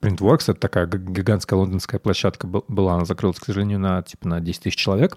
[0.00, 4.62] Printworks, это такая гигантская лондонская площадка была, она закрылась, к сожалению, на, типа, на 10
[4.62, 5.16] тысяч человек.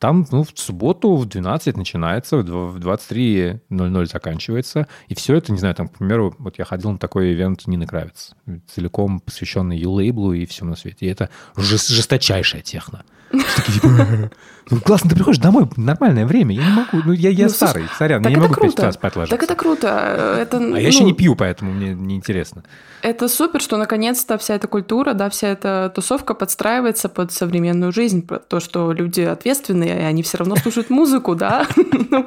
[0.00, 4.88] Там ну, в субботу в 12 начинается, в 23.00 заканчивается.
[5.08, 7.86] И все это, не знаю, там, к примеру, вот я ходил на такой ивент Нины
[7.86, 8.32] Кравец,
[8.66, 11.04] целиком посвященный и лейблу, и всему на свете.
[11.04, 13.04] И это жесточайшая техно.
[13.30, 14.30] Типа,
[14.70, 17.84] ну, классно, ты приходишь домой, нормальное время, я не могу, ну, я, я ну, старый,
[17.98, 18.76] сорян, я не могу круто.
[18.76, 19.36] 5 час спать ложиться.
[19.36, 20.36] Так это круто.
[20.38, 22.62] Это, а ну, я еще не пью, поэтому мне неинтересно.
[23.02, 28.26] Это супер, что наконец-то вся эта культура, да, вся эта тусовка подстраивается под современную жизнь,
[28.48, 31.66] то, что люди ответственные, и они все равно слушают музыку, да.
[32.10, 32.26] Ну,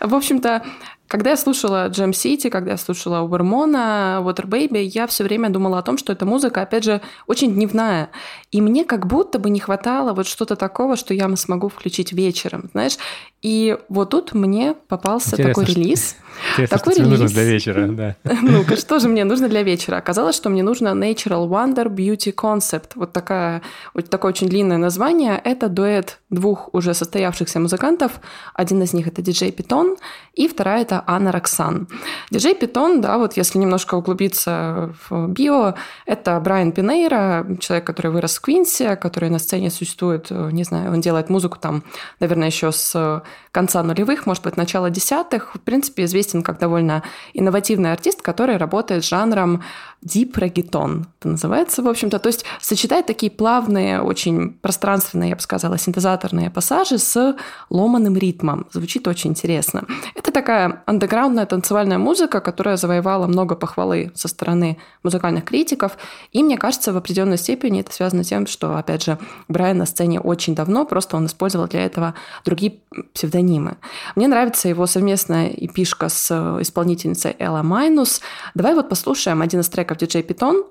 [0.00, 0.62] в общем-то,
[1.08, 5.78] когда я слушала Jam City, когда я слушала Увермона, Water Baby, я все время думала
[5.78, 8.10] о том, что эта музыка, опять же, очень дневная.
[8.52, 12.68] И мне как будто бы не хватало вот что-то такого, что я смогу включить вечером,
[12.72, 12.98] знаешь.
[13.40, 16.16] И вот тут мне попался Интересно, такой релиз.
[16.50, 17.20] Интересно, такой что релиз.
[17.20, 18.16] нужно для вечера, да.
[18.42, 19.96] Ну-ка, что же мне нужно для вечера?
[19.96, 22.90] Оказалось, что мне нужно Natural Wonder Beauty Concept.
[22.96, 23.62] Вот, такая,
[23.94, 25.40] вот такое очень длинное название.
[25.44, 28.20] Это дуэт двух уже состоявшихся музыкантов.
[28.54, 29.96] Один из них это диджей Питон,
[30.34, 31.88] и вторая это Анна Роксан.
[32.30, 35.74] Диджей Питон, да, вот если немножко углубиться в био,
[36.06, 41.00] это Брайан Пинейра, человек, который вырос в Квинсе, который на сцене существует, не знаю, он
[41.00, 41.84] делает музыку там,
[42.20, 43.22] наверное, еще с
[43.52, 45.54] конца нулевых, может быть, начала десятых.
[45.54, 47.02] В принципе, известен как довольно
[47.34, 49.62] инновативный артист, который работает с жанром
[50.04, 52.18] reggaeton, это называется, в общем-то.
[52.18, 57.36] То есть сочетает такие плавные, очень пространственные, я бы сказала, синтезаторные пассажи с
[57.68, 58.66] ломаным ритмом.
[58.72, 59.84] Звучит очень интересно.
[60.14, 65.98] Это такая андеграундная танцевальная музыка, которая завоевала много похвалы со стороны музыкальных критиков.
[66.32, 69.18] И мне кажется, в определенной степени это связано с тем, что, опять же,
[69.48, 72.14] Брайан на сцене очень давно, просто он использовал для этого
[72.44, 72.80] другие
[73.18, 73.78] псевдонимы.
[74.14, 78.20] Мне нравится его совместная эпишка с исполнительницей Элла Майнус.
[78.54, 80.64] Давай вот послушаем один из треков диджей Питон,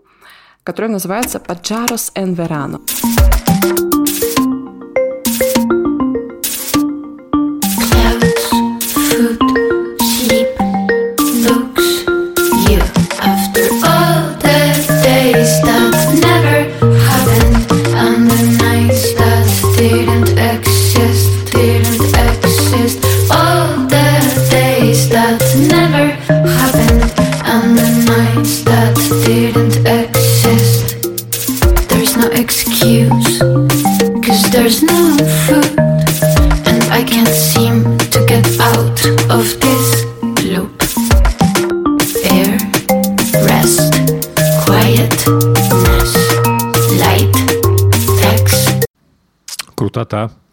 [0.64, 3.27] который называется «Pajaros en Verano».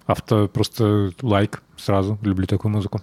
[0.07, 2.19] Авто просто лайк сразу.
[2.23, 3.01] Люблю такую музыку.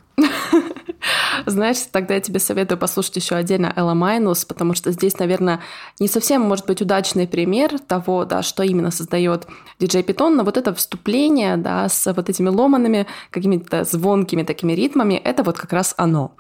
[1.46, 5.62] Знаешь, тогда я тебе советую послушать еще отдельно Элла Майнус, потому что здесь, наверное,
[6.00, 9.48] не совсем может быть удачный пример того, да, что именно создает
[9.80, 15.16] диджей Питон, но вот это вступление, да, с вот этими ломанными, какими-то звонкими такими ритмами,
[15.16, 16.36] это вот как раз оно.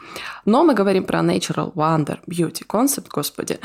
[0.45, 3.59] Но мы говорим про Natural Wonder Beauty Concept, господи.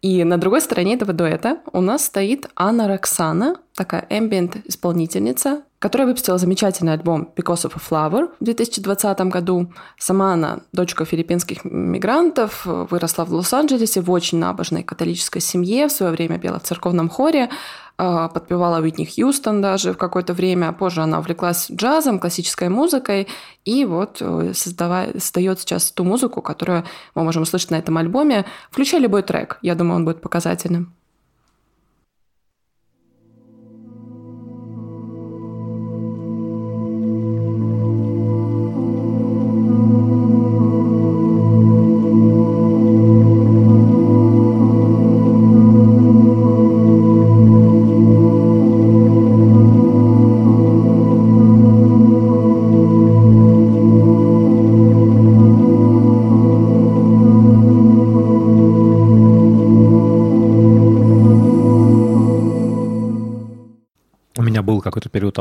[0.00, 6.38] И на другой стороне этого дуэта у нас стоит Анна Роксана, такая ambient-исполнительница, которая выпустила
[6.38, 9.72] замечательный альбом Because of a Flower в 2020 году.
[9.98, 16.12] Сама она дочка филиппинских мигрантов, выросла в Лос-Анджелесе в очень набожной католической семье, в свое
[16.12, 17.50] время пела в церковном хоре,
[17.98, 20.70] а, подпевала Уитни Хьюстон даже в какое-то время.
[20.72, 23.26] Позже она увлеклась джазом, классической музыкой,
[23.64, 26.84] и вот э, создает сейчас ту музыку, которую
[27.16, 28.44] мы можем услышать на этом альбоме.
[28.70, 30.94] Включай любой трек, я думаю, он будет показательным.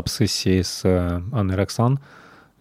[0.02, 2.00] Обсессии с э, Анной Роксан.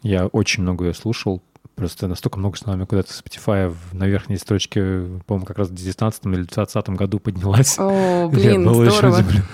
[0.03, 1.43] Я очень много ее слушал.
[1.74, 5.74] Просто настолько много, что она мне куда-то Spotify на верхней строчке, по-моему, как раз в
[5.74, 7.78] 19 или 20 году поднялась.
[7.78, 7.91] О,
[8.24, 9.18] Я блин, очень здорово.
[9.18, 9.45] удивлен.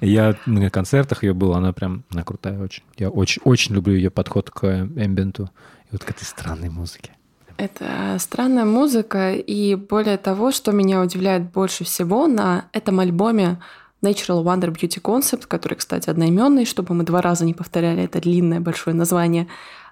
[0.00, 2.82] Я на концертах ее был, она прям, она крутая очень.
[2.98, 5.50] Я очень, очень люблю ее подход к эмбиенту
[5.84, 7.12] и вот к этой странной музыке.
[7.56, 13.58] Это странная музыка, и более того, что меня удивляет больше всего на этом альбоме
[14.02, 18.60] Natural Wonder Beauty Concept, который, кстати, одноименный, чтобы мы два раза не повторяли это длинное
[18.60, 19.48] большое название,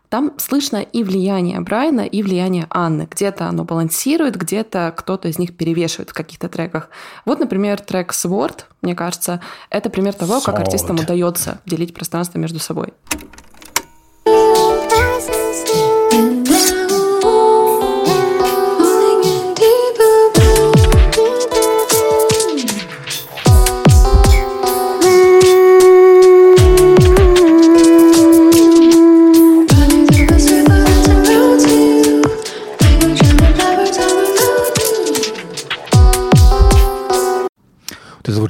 [0.09, 3.09] там слышно и влияние Брайана, и влияние Анны.
[3.11, 6.89] Где-то оно балансирует, где-то кто-то из них перевешивает в каких-то треках.
[7.25, 9.41] Вот, например, трек Sword, мне кажется,
[9.71, 12.93] это пример того, как артистам удается делить пространство между собой.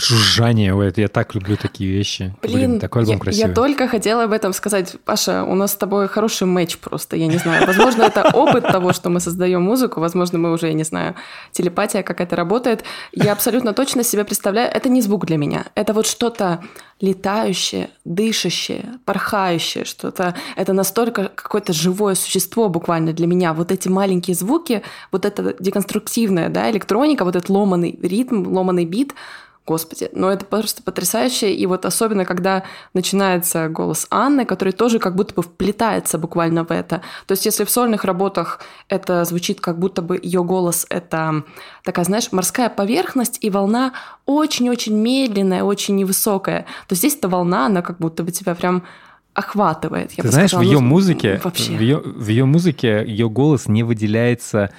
[0.04, 2.34] Жужжание, ой, это я так люблю такие вещи.
[2.42, 3.48] Блин, такой альбом я, красивый.
[3.48, 4.96] я только хотела об этом сказать.
[5.04, 7.66] Паша, у нас с тобой хороший матч просто, я не знаю.
[7.66, 10.00] Возможно, это опыт того, что мы создаем музыку.
[10.00, 11.14] Возможно, мы уже, я не знаю,
[11.52, 12.84] телепатия какая-то работает.
[13.12, 15.66] Я абсолютно точно себе представляю, это не звук для меня.
[15.74, 16.60] Это вот что-то
[17.00, 20.34] летающее, дышащее, порхающее, что-то...
[20.56, 23.52] Это настолько какое-то живое существо буквально для меня.
[23.52, 29.14] Вот эти маленькие звуки, вот эта деконструктивная да, электроника, вот этот ломаный ритм, ломаный бит,
[29.66, 31.54] Господи, ну это просто потрясающе.
[31.54, 36.70] И вот особенно, когда начинается голос Анны, который тоже как будто бы вплетается буквально в
[36.70, 37.00] это.
[37.26, 38.60] То есть если в сольных работах
[38.90, 41.44] это звучит как будто бы ее голос— это
[41.82, 43.94] такая, знаешь, морская поверхность и волна
[44.26, 48.82] очень-очень медленная, очень невысокая, то здесь эта волна, она как будто бы тебя прям
[49.32, 50.12] охватывает.
[50.12, 51.76] Я Ты знаешь, сказала, в ее ну, музыке, вообще.
[51.76, 54.70] в ее, в ее музыке ее голос не выделяется,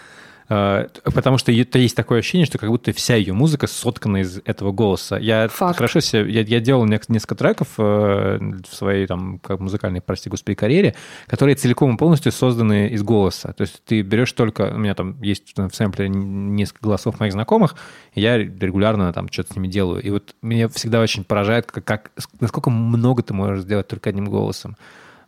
[0.47, 4.71] потому что это есть такое ощущение, что как будто вся ее музыка соткана из этого
[4.71, 5.17] голоса.
[5.17, 5.77] Я Факт.
[5.77, 10.55] хорошо себе, я, я делал несколько треков э, в своей там как музыкальной, прости господи,
[10.55, 13.53] карьере, которые целиком и полностью созданы из голоса.
[13.53, 17.75] То есть ты берешь только, у меня там есть в сэмпле несколько голосов моих знакомых,
[18.13, 20.03] и я регулярно там что-то с ними делаю.
[20.03, 24.25] И вот меня всегда очень поражает, как, как насколько много ты можешь сделать только одним
[24.25, 24.77] голосом.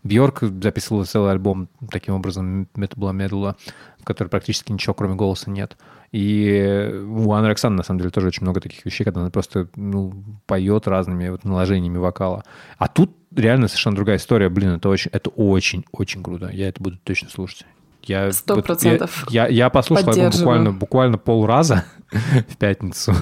[0.03, 3.55] Бьорк записывала целый альбом таким образом, это была медула,
[3.99, 5.77] в которой практически ничего, кроме голоса, нет.
[6.11, 9.67] И у Анны Роксаны, на самом деле, тоже очень много таких вещей, когда она просто
[9.75, 10.13] ну,
[10.45, 12.43] поет разными вот наложениями вокала.
[12.77, 14.49] А тут реально совершенно другая история.
[14.49, 16.49] Блин, это очень, это очень, очень круто.
[16.51, 17.65] Я это буду точно слушать.
[18.07, 19.25] Я, Сто вот процентов.
[19.29, 23.13] Я, я, я послушал альбом буквально, буквально полраза в пятницу,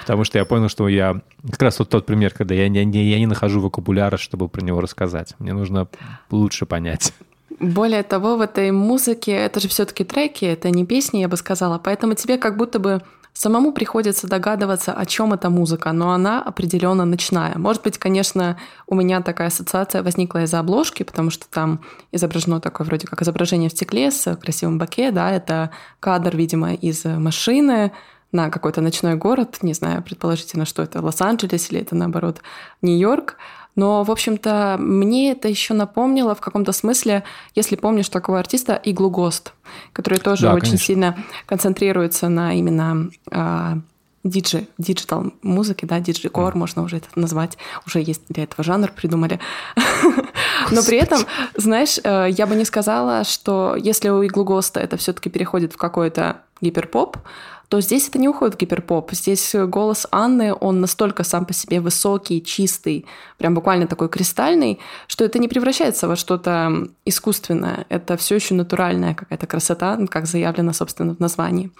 [0.00, 1.20] потому что я понял, что я...
[1.50, 4.62] Как раз вот тот пример, когда я не, не- я не нахожу вокабуляра, чтобы про
[4.62, 5.34] него рассказать.
[5.38, 5.88] Мне нужно
[6.30, 7.12] лучше понять.
[7.60, 11.78] Более того, в этой музыке это же все-таки треки, это не песни, я бы сказала.
[11.78, 13.02] Поэтому тебе как будто бы
[13.38, 17.56] самому приходится догадываться, о чем эта музыка, но она определенно ночная.
[17.56, 21.80] Может быть, конечно, у меня такая ассоциация возникла из-за обложки, потому что там
[22.10, 25.70] изображено такое вроде как изображение в стекле с красивым баке, да, это
[26.00, 27.92] кадр, видимо, из машины,
[28.30, 32.42] на какой-то ночной город, не знаю, предположительно, что это Лос-Анджелес или это, наоборот,
[32.82, 33.36] Нью-Йорк.
[33.78, 37.22] Но, в общем-то, мне это еще напомнило в каком-то смысле,
[37.54, 39.52] если помнишь такого артиста, Iglooghost,
[39.92, 40.84] который тоже Да, очень конечно.
[40.84, 43.78] сильно концентрируется на именно а,
[44.24, 47.56] digi, digital музыке, да, digicore, можно уже это назвать,
[47.86, 49.38] уже есть для этого жанр придумали.
[50.72, 51.20] Но при этом,
[51.54, 55.76] знаешь, э, я бы не сказала, что если у Иглу Госта это все-таки переходит в
[55.76, 57.16] какой-то гиперпоп,
[57.68, 59.12] то здесь это не уходит в гиперпоп.
[59.12, 63.04] Здесь голос Анны, он настолько сам по себе высокий, чистый,
[63.36, 67.84] прям буквально такой кристальный, что это не превращается во что-то искусственное.
[67.90, 71.70] Это все еще натуральная какая-то красота, как заявлено, собственно, в названии.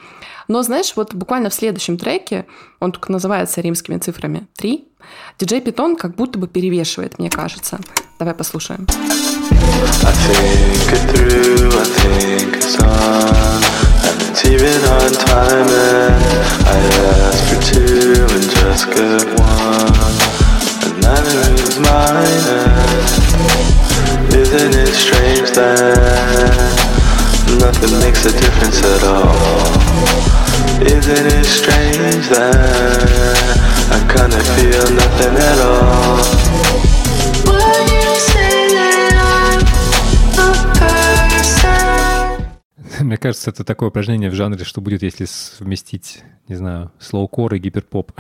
[0.47, 2.47] Но, знаешь, вот буквально в следующем треке,
[2.81, 4.85] он только называется римскими цифрами 3,
[5.39, 7.79] диджей Питон как будто бы перевешивает, мне кажется.
[8.19, 8.87] Давай послушаем.
[10.03, 15.69] I think it through, I think it's on, and it's even on time.
[15.69, 16.23] And
[16.67, 16.79] I
[17.27, 20.15] ask for two and just get one,
[20.87, 22.45] and neither is mine.
[24.23, 26.79] And isn't it strange that
[27.59, 29.89] nothing makes a difference at all?
[30.81, 33.35] Isn't it strange that
[33.91, 36.68] I kinda feel nothing at all?
[43.09, 47.59] Мне кажется, это такое упражнение в жанре, что будет, если совместить, не знаю, слоукор и
[47.59, 48.13] гиперпоп.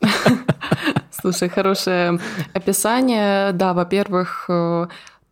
[1.10, 2.18] Слушай, хорошее
[2.54, 3.52] описание.
[3.52, 4.86] Да, во-первых, э,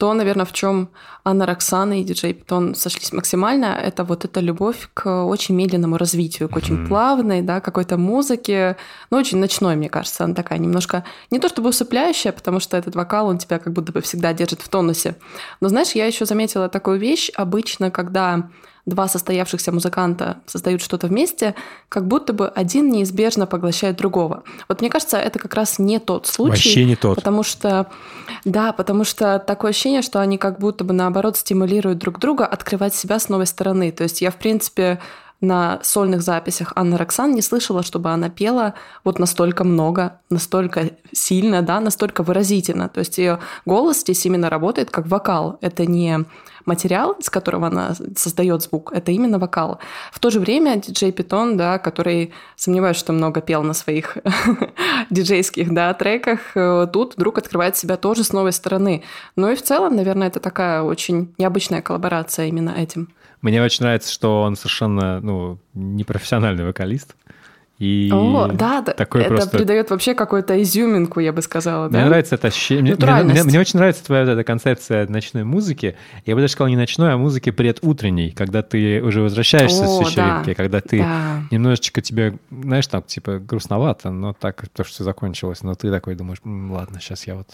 [0.05, 0.91] то, наверное, в чем
[1.25, 6.51] Анна Роксана и диджей Питон сошлись максимально, это вот эта любовь к очень медленному развитию,
[6.51, 8.77] к очень плавной, да, какой-то музыке,
[9.11, 12.95] ну, очень ночной, мне кажется, она такая немножко, не то чтобы усыпляющая, потому что этот
[12.97, 15.17] вокал, он тебя как будто бы всегда держит в тонусе.
[15.63, 18.51] Но, знаешь, я еще заметила такую вещь, обычно, когда
[18.87, 21.55] два состоявшихся музыканта создают что-то вместе,
[21.89, 24.43] как будто бы один неизбежно поглощает другого.
[24.69, 26.51] Вот мне кажется, это как раз не тот случай.
[26.51, 27.17] Вообще не тот.
[27.17, 27.91] Потому что,
[28.45, 32.95] да, потому что такое ощущение, что они как будто бы наоборот стимулируют друг друга открывать
[32.95, 33.91] себя с новой стороны.
[33.91, 35.01] То есть я, в принципе,
[35.41, 38.75] на сольных записях Анны Роксан не слышала, чтобы она пела
[39.05, 42.89] вот настолько много, настолько сильно, да, настолько выразительно.
[42.89, 45.59] То есть ее голос здесь именно работает как вокал.
[45.61, 46.25] Это не
[46.67, 49.79] материал, из которого она создает звук, это именно вокал.
[50.13, 54.19] В то же время диджей Питон, да, который, сомневаюсь, что много пел на своих
[55.11, 59.03] диджейских да, треках, э, тут вдруг открывает себя тоже с новой стороны.
[59.37, 63.09] Ну и в целом, наверное, это такая очень необычная коллаборация именно этим.
[63.45, 67.15] Мне очень нравится, что он совершенно ну, непрофессиональный вокалист.
[67.79, 69.59] И О, да, такой это просто...
[69.59, 71.91] придает вообще какую-то изюминку, я бы сказала.
[71.91, 72.07] Мне да?
[72.07, 72.97] нравится это ощущение.
[72.97, 75.95] Мне, мне, мне очень нравится твоя вот эта концепция ночной музыки.
[76.25, 80.01] Я бы даже сказал не ночной, а музыки предутренней, когда ты уже возвращаешься О, с
[80.01, 81.43] вечеринки, да, когда ты да.
[81.51, 86.15] немножечко тебе, знаешь, там типа грустновато, но так то, что все закончилось, но ты такой
[86.15, 87.49] думаешь, «М, ладно, сейчас я вот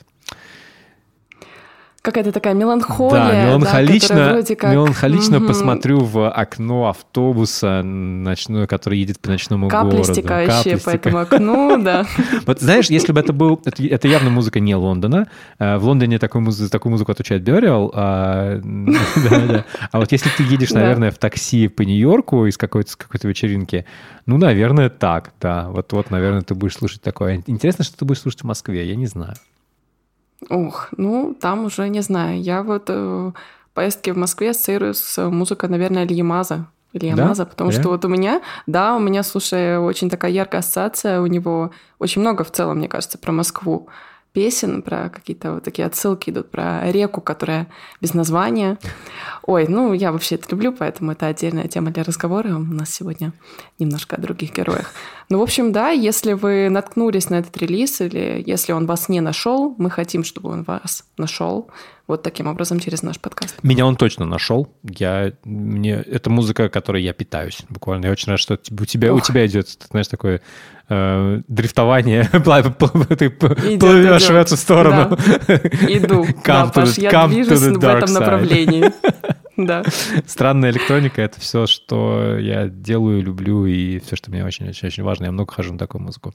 [2.03, 3.25] Какая-то такая меланхолия.
[3.25, 4.73] да, меланхолично, которая вроде как...
[4.73, 5.49] меланхолично Мгм.
[5.49, 10.13] посмотрю в окно автобуса ночной, который едет по ночному Капли городу.
[10.15, 12.07] стекающие по этому окну, да.
[12.47, 13.61] Вот знаешь, если бы это был...
[13.67, 15.27] Это, это явно музыка не Лондона.
[15.59, 17.91] Э, В Лондоне такую, музы- за такую музыку отвечает Burial.
[17.93, 18.61] А,
[19.31, 19.65] да, да.
[19.93, 20.81] А вот если ты едешь, Да.
[20.81, 23.85] наверное, в такси по Нью-Йорку из какой-то вечеринки,
[24.25, 25.69] ну, наверное, так, да.
[25.69, 27.43] Вот, вот, наверное, ты будешь слушать такое.
[27.47, 29.35] Интересно, что ты будешь слушать в Москве, я не знаю.
[30.49, 32.41] Ух, ну, там уже не знаю.
[32.41, 33.33] Я вот э,
[33.75, 36.67] поездки в Москве ассоциирую с музыкой, наверное, Ильи Маза.
[36.93, 37.45] Илья Да?
[37.45, 37.83] Потому Реально?
[37.83, 42.21] что вот у меня, да, у меня, слушай, очень такая яркая ассоциация, у него очень
[42.21, 43.89] много в целом, мне кажется, про Москву
[44.33, 47.67] песен, про какие-то вот такие отсылки идут, про реку, которая
[48.01, 48.79] без названия.
[49.43, 52.49] Ой, ну, я вообще это люблю, поэтому это отдельная тема для разговора.
[52.55, 53.33] У нас сегодня
[53.79, 54.93] немножко о других героях.
[55.31, 59.21] Ну, в общем, да, если вы наткнулись на этот релиз, или если он вас не
[59.21, 61.71] нашел, мы хотим, чтобы он вас нашел
[62.09, 63.57] вот таким образом через наш подкаст.
[63.63, 64.69] Меня он точно нашел.
[64.83, 67.61] Я, мне, это музыка, которой я питаюсь.
[67.69, 68.07] Буквально.
[68.07, 70.43] Я очень рад, что у тебя, у тебя идет, знаешь, такое
[70.89, 72.29] э, дрифтование.
[73.17, 75.17] Ты плывешь в эту сторону.
[75.89, 78.93] Иду, да, Come to Паш, я движусь в этом направлении.
[79.67, 79.83] Да.
[80.27, 85.27] Странная электроника— это все, что я делаю, люблю, и все, что мне очень-очень важно.
[85.27, 86.33] Я много хожу на такую музыку.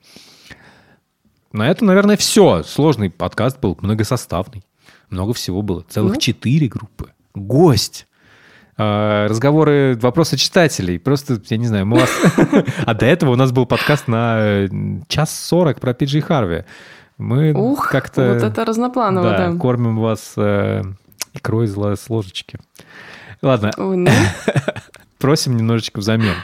[1.51, 2.63] На это, наверное, все.
[2.63, 4.63] Сложный подкаст был, многосоставный.
[5.09, 5.83] Много всего было.
[5.87, 6.19] Целых Ну.
[6.19, 7.11] четыре группы.
[7.33, 8.07] Гость.
[8.77, 10.99] э, разговоры, вопросы читателей.
[10.99, 12.09] Просто, я не знаю, мы вас...
[12.85, 14.67] А до этого у нас был подкаст на э,
[15.07, 16.65] час сорок про Пиджи Харви.
[17.17, 18.33] Мы Ух, как-то...
[18.33, 20.81] вот это разнопланово, да, кормим вас э,
[21.33, 22.59] икрой из ложечки.
[23.41, 23.71] Ладно,
[25.17, 26.35] просим немножечко взамен.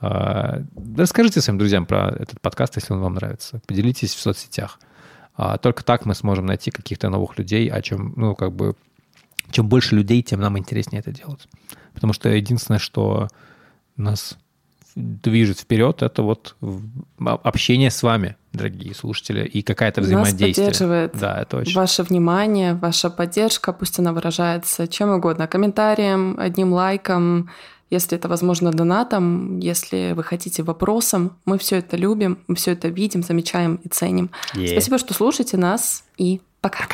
[0.00, 0.62] А,
[0.96, 3.60] Расскажите своим друзьям про этот подкаст, если он вам нравится.
[3.66, 4.80] Поделитесь в соцсетях.
[5.36, 8.74] А, Только так мы сможем найти каких-то новых людей, о чем, ну, как бы,
[9.50, 11.48] чем больше людей, тем нам интереснее это делать.
[11.94, 13.28] Потому что единственное, что
[13.96, 14.38] нас
[14.94, 16.56] движет вперед, это вот
[17.20, 20.66] а- общение с вами, дорогие слушатели, и какая-то Нас взаимодействие.
[20.66, 21.74] поддерживает Да, это очень.
[21.74, 25.46] ваше внимание, ваша поддержка, пусть она выражается чем угодно.
[25.46, 27.50] Комментарием, одним лайком,
[27.90, 31.36] если это возможно донатом, если вы хотите вопросом.
[31.44, 34.30] Мы все это любим, мы все это видим, замечаем и ценим.
[34.54, 34.68] Е.
[34.68, 36.86] Спасибо, что слушаете нас, и пока.